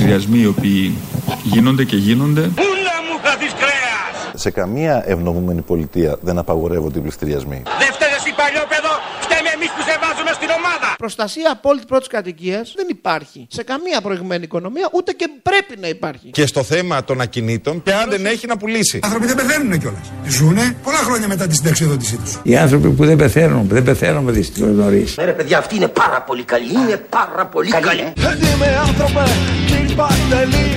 [0.04, 0.96] Πληστηριασμοί οι οποίοι
[1.44, 2.42] γίνονται και γίνονται.
[2.42, 4.32] Πούλα μου θα δεις κρέας!
[4.34, 7.62] Σε καμία ευνομούμενη πολιτεία δεν απαγορεύονται οι πληστηριασμοί.
[7.80, 8.94] Δεν φταίει εσύ παλιόπαιδο!
[9.20, 10.93] Φταίμε εμείς που σε βάζουμε στην ομάδα!
[11.04, 16.30] Προστασία απόλυτη πρώτης κατοικίας δεν υπάρχει σε καμία προηγμένη οικονομία, ούτε και πρέπει να υπάρχει.
[16.30, 18.98] Και στο θέμα των ακινήτων, και αν δεν έχει να πουλήσει.
[18.98, 20.12] Οι άνθρωποι δεν πεθαίνουν κιόλας.
[20.28, 22.40] Ζούνε πολλά χρόνια μετά τη συνταξιοδότησή τους.
[22.44, 25.18] Οι άνθρωποι που δεν πεθαίνουν, δεν πεθαίνουν δυστυχώ νωρίς.
[25.18, 26.72] Ναι, ρε παιδιά, αυτή είναι πάρα πολύ καλή.
[26.72, 28.14] Είναι πάρα πολύ καλή.
[28.54, 29.24] Είμαι άνθρωπε,
[29.68, 30.68] κύριε Παντελή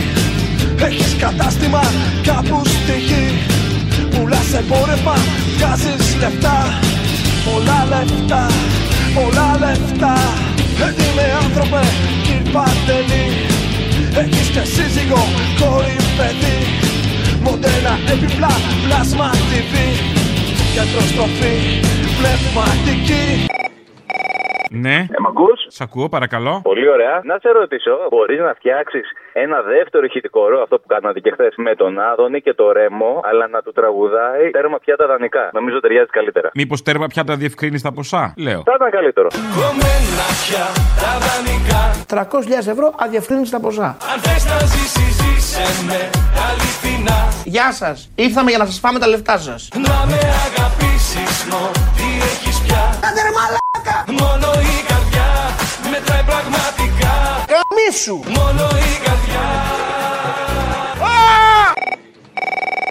[0.87, 1.83] Έχεις κατάστημα
[2.27, 3.27] κάπου στη γη
[4.11, 5.15] Πουλάς εμπόρευμα,
[5.57, 6.81] βγάζεις λεφτά
[7.45, 8.47] Πολλά λεφτά,
[9.17, 10.17] πολλά λεφτά.
[11.03, 11.83] Είμαι άνθρωπε,
[12.25, 13.27] κύριε Παντελή.
[14.21, 15.23] Έχεις και σύζυγο,
[15.61, 16.59] κόρη, παιδί.
[17.45, 18.55] Μοντέλα, επιπλά,
[18.85, 19.75] πλάσμα TV
[20.75, 21.57] Γιατροστροφή,
[22.19, 23.47] πνευματική
[24.71, 24.95] Ναι.
[24.95, 26.61] Ε, μ' ακούς; Σ' ακούω, παρακαλώ.
[26.63, 27.21] Πολύ ωραία.
[27.25, 31.53] Να σε ρωτήσω, μπορείς να φτιάξεις ένα δεύτερο ηχητικό ρο, αυτό που κάνατε και χθες,
[31.57, 35.51] με τον Άδωνη και το Ρέμο, αλλά να του τραγουδάει τέρμα πια τα δανεικά.
[35.53, 36.51] Νομίζω ταιριάζει καλύτερα.
[36.55, 38.63] Μήπως τέρμα πια τα διευκρίνεις τα ποσά, λέω.
[38.65, 39.29] Θα ήταν καλύτερο.
[39.61, 40.65] Κομμένα πια
[41.03, 43.97] τα δανεικά 300.000 ευρώ αδιευκρίνηση τα ποσά.
[44.13, 46.11] Αν θες να ζήσεις ζήσε με
[46.49, 48.11] αληθινά Γεια σας.
[48.15, 49.69] Ήρθαμε για να σας φάμε τα λεφτά σας.
[49.75, 52.46] Να με αγαπήσεις μο τι έχεις
[54.21, 55.29] Μόνο η καρδιά
[55.93, 57.15] μετράει πραγματικά
[57.55, 58.17] Καμίσου!
[58.39, 59.45] Μόνο η καρδιά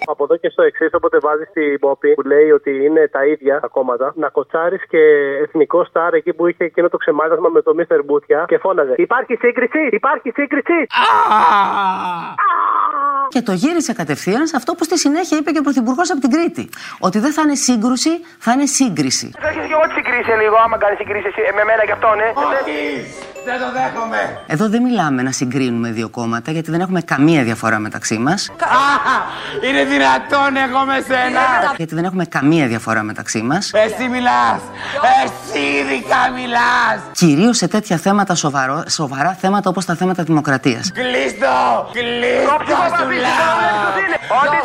[0.08, 3.60] Από εδώ και στο εξής, όποτε βάζεις την Πόπη που λέει ότι είναι τα ίδια
[3.60, 4.98] τα κόμματα, να κοτσάρεις και
[5.42, 8.94] εθνικό στάρ εκεί που είχε εκείνο το ξεμάτασμα με το Μίστερ Μπούτια και φώναζε.
[8.96, 9.88] Υπάρχει σύγκριση!
[9.92, 10.86] Υπάρχει σύγκριση!
[13.28, 16.30] Και το γύρισε κατευθείαν σε αυτό που στη συνέχεια είπε και ο Πρωθυπουργός από την
[16.30, 16.68] Κρήτη.
[16.98, 19.30] Ότι δεν θα είναι σύγκρουση, θα είναι σύγκριση.
[19.40, 22.16] Θα έχεις και εγώ τη συγκρίση λίγο, άμα κάνεις συγκρίση εσύ- με μένα και αυτόν,
[22.20, 22.28] ε.
[22.48, 22.78] Όχι!
[23.48, 24.40] Δεν το δέχομαι!
[24.46, 28.50] Εδώ δεν μιλάμε να συγκρίνουμε δύο κόμματα, γιατί δεν έχουμε καμία διαφορά μεταξύ μας.
[29.68, 31.40] Είναι δυνατόν εγώ με σένα!
[31.76, 33.70] Γιατί δεν έχουμε καμία διαφορά μεταξύ μας.
[33.74, 34.60] Εσύ μιλάς!
[35.24, 36.98] Εσύ ειδικά μιλάς!
[37.12, 40.92] Κυρίως σε τέτοια θέματα σοβαρό, σοβαρά θέματα όπως τα θέματα δημοκρατίας.
[40.92, 41.88] Κλείστο!
[41.92, 43.15] Κλείστο σου λέω!
[44.40, 44.58] Ό,τι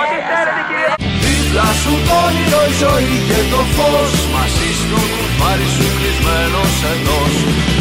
[0.00, 0.88] Ό,τι θέλετε κύριε!
[1.24, 4.12] Δίπλα σου το όνειρο η ζωή και το φως.
[4.34, 7.34] Μαζί στο κουφάρι σου κλεισμένος εντός.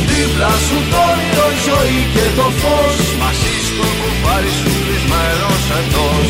[0.09, 2.97] Δίπλα σου το όνειρο η ζωή και το φως.
[3.21, 6.29] Μαζί στο κουφάρι σου κλεισμένος εντός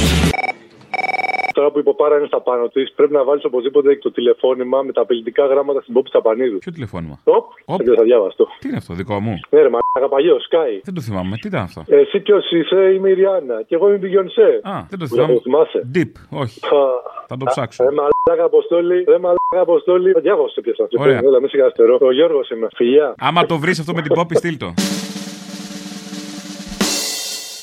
[1.54, 4.92] Τώρα που η Ποπάρα είναι στα πάνω της, πρέπει να βάλεις οπωσδήποτε το τηλεφώνημα με
[4.92, 6.58] τα απειλητικά γράμματα στην Πόπη Τσαπανίδου.
[6.58, 7.20] Ποιο τηλεφώνημα;
[7.66, 8.48] Οπ, δεν θα διάβαστο.
[8.60, 10.80] Τι είναι αυτό, δικό μου; Ναι, ρε μαλάκα παλιό, Sky.
[10.84, 11.38] Δεν το θυμάμαι.
[11.42, 13.64] Τι ήταν αυτό; Εσύ ποιο είσαι, είμαι η Ριάννα.
[13.68, 14.60] Και εγώ είμαι η Μπιγιονσέ.
[14.64, 15.34] Α, δεν το Που θυμάμαι.
[15.34, 15.90] το θυμάσαι.
[15.96, 16.12] Deep,
[16.44, 16.60] όχι.
[17.28, 17.84] Θα το ψάξω.
[17.84, 20.12] Ρε μαλάκα αποστόλη, ρε μαλάκα αποστόλη.
[20.22, 21.02] Διάβασε πια αυτό.
[21.02, 21.18] Ωραία.
[21.18, 21.98] Έλα, μην σιγάστερο.
[22.02, 22.68] Ο Γιώργος είμαι.
[22.76, 23.16] Φιλιά.
[23.18, 24.74] Άμα το βρεις αυτό με την πόπη, στείλ το.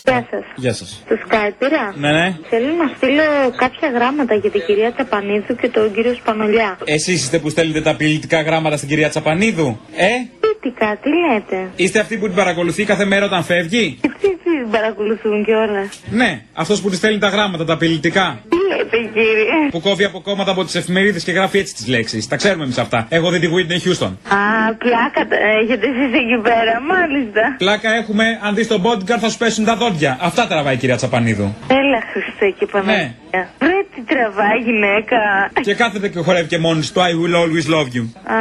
[0.06, 0.44] Γεια σας.
[0.56, 1.02] Γεια σας.
[1.08, 1.94] Το Skype πήρα.
[1.96, 2.36] Ναι, ναι.
[2.50, 3.22] Θέλω να στείλω
[3.56, 6.78] κάποια γράμματα για την κυρία Τσαπανίδου και τον κύριο Σπανολιά.
[6.84, 9.80] Εσείς είστε που στέλνετε τα απειλητικά γράμματα στην κυρία Τσαπανίδου.
[9.96, 10.06] Ε,
[10.40, 15.44] Πίτικα, τι λέτε; είστε αυτοί που την παρακολουθεί κάθε μέρα όταν φεύγει; Τι τι παρακολουθούν
[15.44, 18.40] κιόλας; Ναι, αυτός που τη στέλνει τα γράμματα, τα απειλητικά.
[18.66, 19.70] Τι λέτε κύριε.
[19.70, 22.28] Που κόβει από κόμματα από τις εφημερίδες και γράφει έτσι τις λέξεις.
[22.28, 23.06] Τα ξέρουμε εμείς αυτά.
[23.08, 24.12] Έχω δει τη Whitney Houston.
[24.28, 27.54] Α, πλάκα τα έχετε εσείς εκεί πέρα, μάλιστα.
[27.58, 30.18] Πλάκα έχουμε, αν δεις τον bodyguard θα σου πέσουν τα δόντια.
[30.20, 31.54] Αυτά τραβάει η κυρία Τσαπανίδου.
[31.68, 33.14] Έλα Χριστέ και Παναγία.
[33.58, 35.18] Βρε τι τραβάει γυναίκα.
[35.60, 38.04] Και κάθεται και χορεύει και μόνη του I will always love you.
[38.34, 38.38] Α,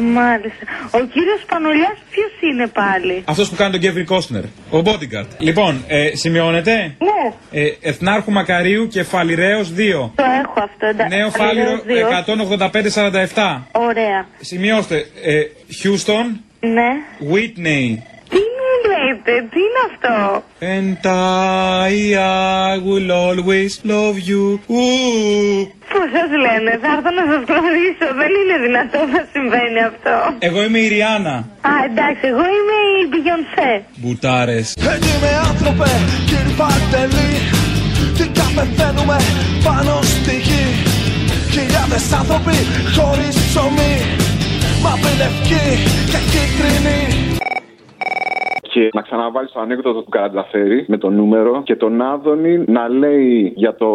[0.00, 0.64] μάλιστα.
[0.90, 4.44] Ο κύριος Πανολιάς ποιος είναι πάλι; Αυτός που κάνει τον Γκέβρι Κόστνερ.
[4.70, 5.28] Ο bodyguard.
[5.38, 6.72] Λοιπόν, ε, σημειώνετε.
[6.98, 7.32] Ναι.
[7.50, 9.02] Ε, Εθνάρχου Μακαρίου και
[9.54, 9.72] Φαλιρέος
[10.06, 10.10] 2.
[10.14, 11.16] Το έχω αυτό, εντάξει.
[11.16, 12.08] Νέο Φάλιρο Φαλιρέος δύο.
[13.34, 13.62] 185-47.
[13.72, 14.26] Ωραία.
[14.40, 14.96] Σημειώστε.
[15.24, 15.40] Ε,
[15.82, 16.26] Houston,
[16.60, 16.90] Ναι.
[17.32, 17.86] Whitney.
[18.32, 20.42] Τι μου λέτε, τι είναι αυτό;
[20.76, 21.06] And
[21.86, 21.96] I,
[22.70, 24.44] I will always love you.
[24.66, 24.82] Ου.
[25.92, 28.06] Πώς σας λένε, θα έρθω να σας γνωρίσω.
[28.20, 30.14] Δεν είναι δυνατόν να συμβαίνει αυτό.
[30.38, 31.36] Εγώ είμαι η Ριάννα.
[31.70, 33.82] Α, εντάξει, εγώ είμαι η Beyoncé.
[34.00, 34.66] Μπουτάρες.
[34.94, 35.88] Έτσι με άνθρωπε
[36.28, 36.54] κύριε
[38.14, 39.16] Παντελή Τι πεθαίνουμε
[39.64, 40.64] πάνω στη γη.
[41.50, 42.56] Χιλιάδες άνθρωποι
[42.96, 43.96] χωρίς ψωμί.
[44.82, 45.66] Μαύρη λευκή
[46.10, 47.33] και κίτρινη
[48.74, 53.52] Και να ξαναβάλει το ανέκδοτο του Καρατζαφέρη με το νούμερο και τον Άδωνη να λέει
[53.56, 53.88] για το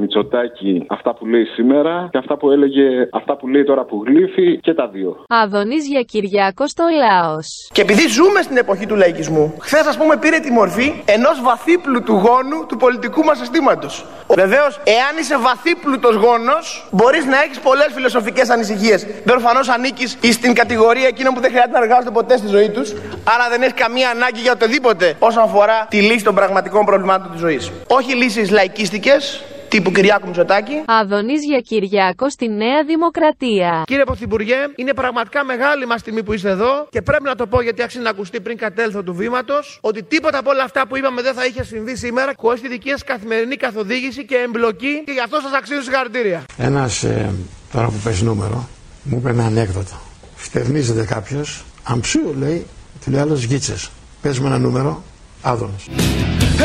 [0.00, 4.58] Μητσοτάκι αυτά που λέει σήμερα και αυτά που έλεγε, αυτά που λέει τώρα που γλύφει
[4.60, 5.24] και τα δύο.
[5.28, 7.68] Αδονής για Κυριάκος στο Λάος.
[7.72, 12.12] Και επειδή ζούμε στην εποχή του λαϊκισμού, χθες, ας πούμε, πήρε τη μορφή ενός βαθύπλουτου
[12.12, 14.04] γόνου του πολιτικού μας συστήματος.
[14.34, 19.06] Βεβαίως, εάν είσαι βαθύπλουτος γόνος, μπορείς να έχεις πολλές φιλοσοφικές ανησυχίες.
[19.24, 22.88] Προφανώ ανήκεις στην κατηγορία εκείνων που δεν χρειάζεται να εργάζονται ποτέ στη ζωή τους,
[23.34, 27.40] άρα δεν έχεις καμία ανάγκη για οτιδήποτε όσον αφορά τη λύση των πραγματικών προβλημάτων της
[27.40, 27.70] ζωής.
[27.86, 30.82] Όχι λύσεις λαϊκίστικες, τύπου Κυριάκου Μητσοτάκη.
[30.86, 33.82] Αδονής για Κυριάκο στη Νέα Δημοκρατία.
[33.86, 37.60] Κύριε Πρωθυπουργέ, είναι πραγματικά μεγάλη μας τιμή που είστε εδώ και πρέπει να το πω
[37.62, 41.22] γιατί άξιζε να ακουστεί πριν κατέλθω του βήματος ότι τίποτα από όλα αυτά που είπαμε
[41.22, 45.20] δεν θα είχε συμβεί σήμερα χωρίς τη δική σας καθημερινή καθοδήγηση και εμπλοκή και γι'
[45.20, 46.44] αυτό σας αξίζω συγχαρητήρια.
[46.58, 47.30] Ένας ε,
[47.72, 48.68] τώρα που παίζει νούμερο
[49.02, 50.00] μου είπε ένα ανέκδοτο.
[50.34, 52.66] Φτερνίζεται κάποιος, αμψού λέει,
[53.04, 53.90] του λέει άλλος γίτσες.
[54.26, 55.02] Παίζει με ένα νούμερο,
[55.42, 55.88] άδωνος.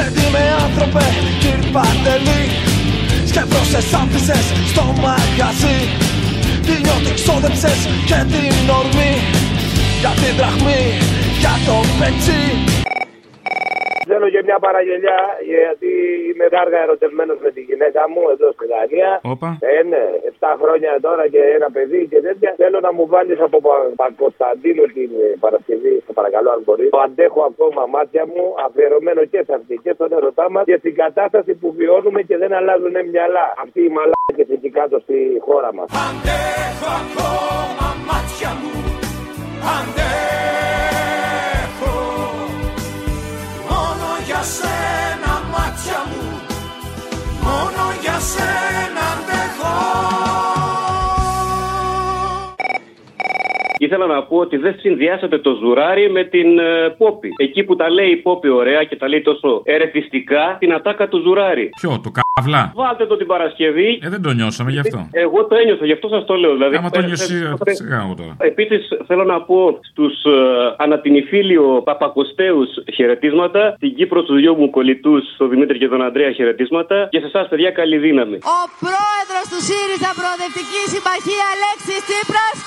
[0.05, 1.03] Έτσι με άνθρωπε
[1.39, 2.43] κύριε Παντελή
[3.25, 5.79] Σκεφτόσες άφησες στο μαγαζί.
[6.65, 9.13] Τι νιώτη ξόδεψες και την ορμή.
[9.99, 10.83] Για την δραχμή,
[11.39, 12.43] για το πετσί
[14.23, 15.19] Θέλω και μια παραγγελιά
[15.53, 15.89] γιατί
[16.29, 19.11] είμαι κάργα ερωτευμένος με τη γυναίκα μου εδώ στη Δανία.
[19.33, 19.49] Όπα.
[19.71, 20.03] Ε, ναι,
[20.39, 22.51] 7 χρόνια τώρα και ένα παιδί και τέτοια.
[22.61, 26.85] Θέλω να μου βάλεις από Πα- Πακοσταντίνου την ε, Παρασκευή, σε παρακαλώ αν μπορεί.
[26.95, 30.93] Το αντέχω ακόμα μάτια μου, αφιερωμένο και σε αυτή και στον ερωτά μας και στην
[31.03, 33.45] κατάσταση που βιώνουμε και δεν αλλάζουν μυαλά.
[33.63, 35.17] Αυτοί οι μαλάκες εκεί κάτω στη
[35.47, 35.87] χώρα μας.
[36.07, 38.71] Αντέχω ακόμα μάτια μου
[39.75, 40.80] Αντέχω
[44.31, 46.41] για σένα μάτια μου.
[47.43, 49.75] Μόνο για σένα αντέχω
[53.85, 57.29] Ήθελα να πω ότι δεν συνδυάσατε το ζουράρι με την ε, Πόπη.
[57.37, 61.19] Εκεί που τα λέει η Πόπη ωραία και τα λέει τόσο ερεθιστικά, την ατάκα του
[61.25, 61.69] ζουράρι.
[61.79, 63.99] Ποιο, το καύλα; Βάλτε το την Παρασκευή.
[64.03, 65.07] Ε, δεν το νιώσαμε γι' αυτό.
[65.11, 66.53] Εγώ το ένιωσα, γι' αυτό σας το λέω.
[66.53, 68.35] Δηλαδή, Άμα το ε, νιώσει, ε, σιγά εγώ τώρα.
[68.39, 70.31] Επίσης, θέλω να πω στους ε,
[70.77, 77.07] ανατινηφίλιο Παπακοστέους χαιρετίσματα, στην Κύπρο στους δυο μου κολλητούς, στον Δημήτρη και τον Ανδρέα χαιρετίσματα
[77.11, 78.35] και σε εσάς, παιδιά, καλή δύναμη.
[78.35, 82.57] Ο πρόεδρος του ΣΥΡΙΖΑ Προοδευτικής Συμμαχίας Αλέξης Τσίπρας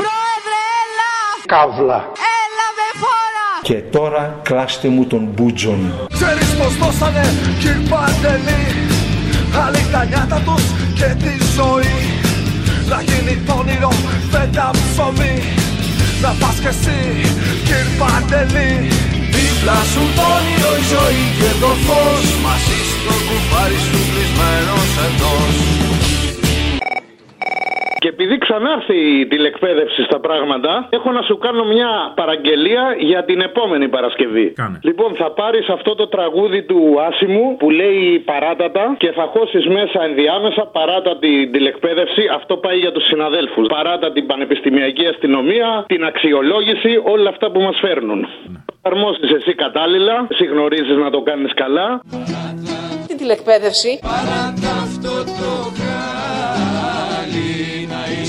[0.00, 1.12] Πρόεδρε έλα!
[1.52, 2.00] Καύλα.
[2.40, 3.48] Έλα με φόρα!
[3.68, 5.80] Και τώρα κλάστε μου τον Μπούτζον.
[6.16, 7.24] Ξέρεις πως δώσανε
[7.60, 8.64] κυρ Παντελή
[9.64, 10.64] Άλλοι τα νιάτα τους
[10.98, 11.96] και τη ζωή.
[12.90, 13.92] Να γίνει το όνειρο
[14.30, 15.36] φέτα ψωμί.
[16.22, 17.00] Να πας κι εσύ
[17.66, 18.72] κυρ Παντελή.
[19.34, 22.26] Δίπλα σου το όνειρο η ζωή και το φως.
[22.44, 25.56] Μαζί στο κουφάρι σου κλεισμένος εντός
[28.02, 33.40] Και επειδή ξανάρθει η τηλεκπαίδευση στα πράγματα, έχω να σου κάνω μια παραγγελία για την
[33.40, 34.54] επόμενη Παρασκευή.
[34.82, 39.98] Λοιπόν, θα πάρεις αυτό το τραγούδι του Άσιμου που λέει παράτατα και θα χώσεις μέσα
[40.08, 42.22] ενδιάμεσα παράτα την τηλεκπαίδευση.
[42.34, 43.66] Αυτό πάει για τους συναδέλφους.
[43.66, 48.26] Παράτα την πανεπιστημιακή αστυνομία, την αξιολόγηση, όλα αυτά που μας φέρνουν.
[48.82, 52.00] Αρμόσει εσύ κατάλληλα, εσύ γνωρίζεις να το κάνεις καλά.
[53.06, 56.71] Την τηλεκπαίδευση Παράτα αυτό το χάλι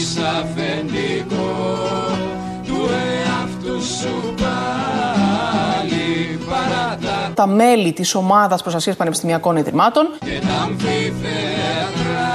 [0.04, 1.56] να είσαι αφεντικό
[2.66, 2.90] του
[3.26, 6.06] εαυτού σου πάλι
[6.50, 7.32] παράτα.
[7.34, 12.32] Τα μέλη της ομάδας προστασίας πανεπιστημιακών ιδρυμάτων και τα αμφιθέατρα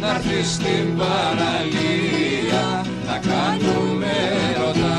[0.00, 4.12] να έρθεις στην παραλία να κάνουμε
[4.58, 4.98] ρωτά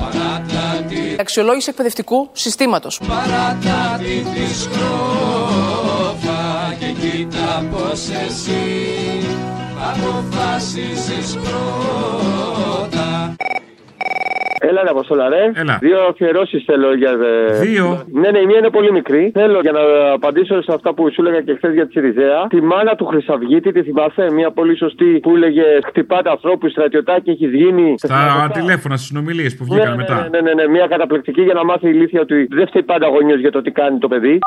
[0.00, 3.00] παράτα τη αξιολόγηση εκπαιδευτικού συστήματος.
[3.08, 5.89] Παράτα τη σκρόφα και
[7.20, 8.64] κοίτα πως εσύ
[9.90, 13.08] αποφασίζεις πρώτα
[14.62, 15.50] Έλα, ρε Αποστόλα, ρε.
[15.54, 15.78] Έλα.
[15.80, 17.10] Δύο αφιερώσεις θέλω για.
[17.10, 19.30] ε, Δύο; Ναι, ναι, η μία είναι πολύ μικρή.
[19.34, 19.80] Θέλω για να
[20.12, 22.46] απαντήσω σε αυτά που σου έλεγα και χθες για τη Σιριζέα.
[22.48, 27.46] Τη μάνα του Χρυσαυγίτη, τη θυμάσαι, μια πολύ σωστή που έλεγε Χτυπάτε ανθρώπους, στρατιωτάκι έχει
[27.46, 27.94] γίνει.
[27.96, 30.14] Στα τηλέφωνα, στις συνομιλίες που βγήκαν ναι, μετά.
[30.14, 33.06] Ναι, ναι, ναι, ναι, μια καταπληκτική για να μάθει η ηλίθεια ότι δεν φταίει πάντα
[33.06, 34.38] γονιός για το τι κάνει το παιδί.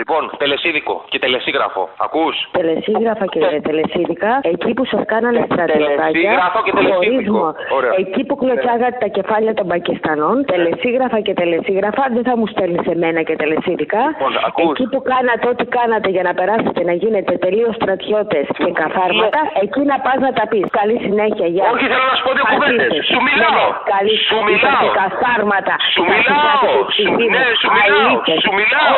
[0.00, 1.82] Λοιπόν, τελεσίδικο και τελεσίγραφο.
[2.06, 5.96] Ακούς; Τελεσίγραφα και τελεσίδικα, εκεί που σας κάνανε στρατιωτάκια.
[5.96, 7.38] Τελεσίγραφο και τελεσίδικο.
[7.38, 7.46] χωρισμό.
[7.76, 7.92] Ωραία.
[8.02, 10.36] Εκεί που κλωτσάγατε τα κεφάλια των Πακιστανών.
[10.52, 14.00] Τελεσίγραφα και τελεσίγραφα, δεν θα μου στέλνεις εμένα και τελεσίδικα.
[14.12, 14.74] Λοιπόν, ακούς.
[14.78, 19.80] Εκεί που κάνατε ό,τι κάνατε για να περάσετε να γίνετε τελείως στρατιώτες και καθάρματα, εκεί
[19.92, 20.64] να πας να τα πεις.
[20.80, 21.64] Καλή συνέχεια, γεια.
[21.74, 22.64] Όχι, θέλω να σου πω δύο Πατήστε.
[22.70, 23.04] κουβέντες.
[23.12, 23.52] Σου μιλάω.
[23.58, 24.98] Ναι, ναι, Καλή Σου Είσαστε μιλάω.
[25.02, 25.74] καθάρματα.
[25.94, 26.40] Σου Τα μιλάω.
[26.40, 27.32] κοιτάτε τους Σου- ψηφίδες.
[27.34, 28.06] ναι, σου μιλάω.
[28.08, 28.38] Αλήτες.
[28.44, 28.96] Σου μιλάω.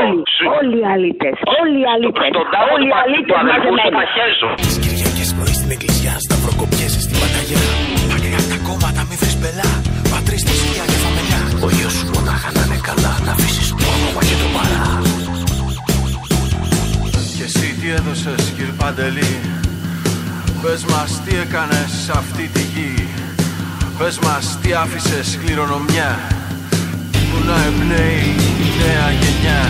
[0.58, 1.36] Όλοι, Σου- όλοι οι αλήτες.
[1.60, 2.30] Όλοι οι αλήτες.
[2.36, 3.96] Στον τάφο Όλοι του οι πα- αλήτες του αδελφού σου μαζεμένοι.
[3.98, 4.48] τα χέζω.
[4.64, 7.62] Τις Κυριακές πρωί στην εκκλησιά Σταυροκοπιές στην Παναγιά
[8.10, 9.70] Μακριά απ' τα κόμματα μη βρεις μπελά
[10.12, 13.84] Πατρίς τη σκιά και φαμελιά Ο γιος σου μονάχα να είναι καλά Να αφήσεις το
[13.96, 14.82] όνομα και το παρά
[17.36, 19.32] Και εσύ τι έδωσες κύριε Παντελή;
[20.62, 22.92] Πες μας τι έκανες σε αυτή τη γη
[23.98, 26.10] Πες μας τι άφησες κληρονομιά
[27.28, 28.28] Που να εμπνέει
[28.64, 29.60] η νέα γενιά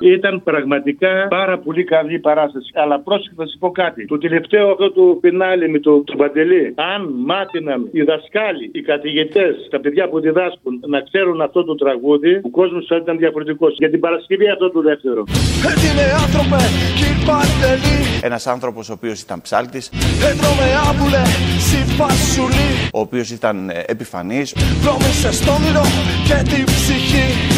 [0.00, 2.70] Ήταν πραγματικά πάρα πολύ καλή η παράσταση.
[2.74, 4.06] Αλλά πρόσεχε θα σου πω κάτι.
[4.06, 6.74] Το τελευταίο αυτό του πινάλι με το, το Παντελή.
[6.94, 12.40] Αν μάτιναν οι δασκάλοι, οι καθηγητές, τα παιδιά που διδάσκουν να ξέρουν αυτό το τραγούδι,
[12.42, 13.74] ο κόσμος θα ήταν διαφορετικός.
[13.78, 15.24] Για την Παρασκευή αυτό το δεύτερο.
[15.70, 16.62] Έτεινε άνθρωπε
[16.96, 19.90] κύριε Παντελή Ένας άνθρωπος ο οποίος ήταν ψάλτης,
[20.30, 21.22] Έτρωμε άμπουλε
[21.68, 25.82] συμπασουλή ο οποίος ήταν ε, επιφανής, Βρώμησε στο όνειρο
[26.28, 27.57] και την ψυχή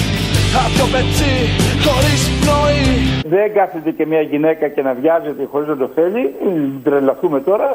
[0.64, 1.34] Απ' το πετσί
[1.84, 2.84] χωρίς πνοή.
[3.34, 6.22] Δεν κάθεται και μια γυναίκα και να βιάζεται χωρίς να το θέλει.
[6.86, 7.68] Τρελαθούμε τώρα.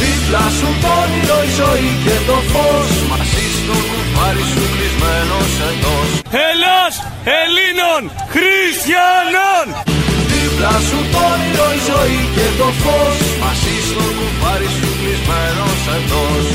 [0.00, 2.90] Δίπλα σου το όνειρο η ζωή και το φως.
[3.10, 6.08] Μαζί στο κουφάρι σου κλεισμένος εντός.
[6.48, 6.94] Ελλάς
[7.40, 8.02] Ελλήνων
[8.32, 9.66] Χριστιανών!
[10.30, 13.18] Δίπλα σου το όνειρο η ζωή και το φως.
[13.42, 16.46] Μαζί στο κουφάρι σου κλεισμένος εντός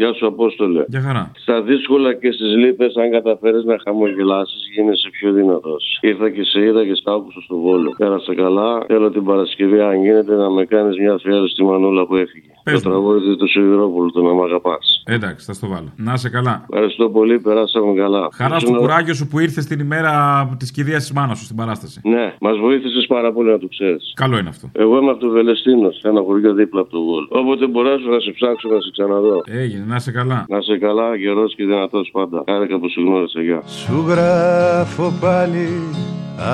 [0.00, 0.84] Γεια σου, Απόστολε.
[0.88, 1.30] Για χαρά.
[1.36, 5.98] Στα δύσκολα και στις λύπες, αν καταφέρεις να χαμογελάσεις, γίνεσαι πιο δυνατός.
[6.00, 7.94] Ήρθα και σε είδα και στα άκουσα στο βόλο.
[7.98, 8.84] Πέρασε καλά.
[8.86, 12.46] Θέλω την Παρασκευή, αν γίνεται, να με κάνεις μια αφιέρωση στη μανούλα που έφυγε.
[12.64, 12.94] Πες το μου.
[12.94, 15.02] τραγούδι του Σιδηρόπουλου, το να μ' αγαπάς.
[15.06, 15.92] Εντάξει, θα στο βάλω.
[15.96, 16.66] Να είσαι καλά.
[16.70, 18.28] Ευχαριστώ πολύ, περάσαμε καλά.
[18.32, 20.12] Χαρά στο Ήσουν- κουράγιο σου που ήρθες την ημέρα
[20.58, 22.00] της κηδείας της μάνας σου στην παράσταση.
[22.04, 24.12] Ναι, μας βοήθησες πάρα πολύ να το ξέρεις.
[24.16, 24.70] Καλό είναι αυτό.
[24.72, 27.26] Εγώ είμαι από το Βελεστίνο, ένα χωριό δίπλα από το Βόλο.
[27.30, 29.42] Όποτε μπορέσω να σε ψάξω να σε ξαναδώ.
[29.46, 30.44] Έγινε, να είσαι καλά.
[30.48, 32.44] Να είσαι καλά, γερός και δυνατός πάντα.
[32.46, 33.62] Χάρηκα που σε γνώρισα, γεια.
[33.66, 35.68] Σου γράφω πάλι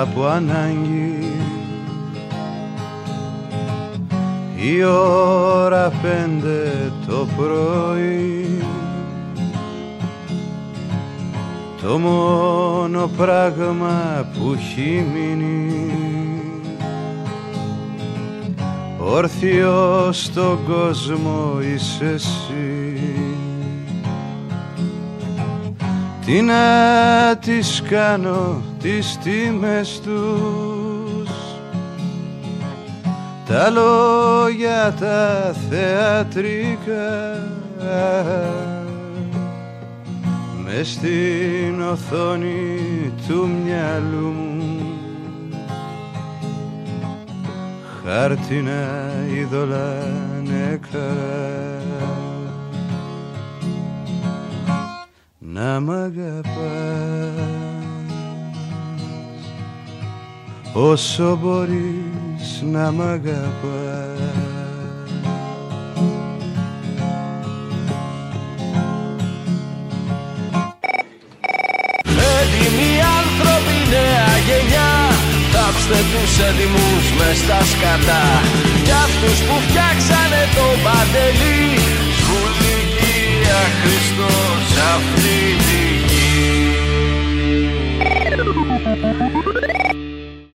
[0.01, 1.13] από ανάγκη
[4.55, 8.59] Η ώρα πέντε το πρωί
[11.81, 15.91] Το μόνο πράγμα που έχει μείνει
[18.99, 22.84] Όρθιος στον κόσμο είσαι εσύ
[26.25, 31.29] Τι να τις κάνω τις τιμές τους.
[33.47, 37.39] Τα λόγια τα θεατρικά
[40.63, 44.79] με στην οθόνη του μυαλού μου.
[48.05, 49.97] Χάρτινα είδωλα
[50.43, 51.55] νεκρά
[55.55, 56.53] να μ' αγαπάς.
[60.73, 64.19] Όσο μπορείς να μ' αγαπάς.
[72.37, 74.93] Έτοιμοι άνθρωποι νέα γενιά
[75.51, 78.25] Θάψτε τους έτοιμους μες στα σκατά.
[78.85, 82.04] Κι αυτούς που φτιάξανε το παντελή
[83.81, 86.25] Χριστός αυτή τη γη.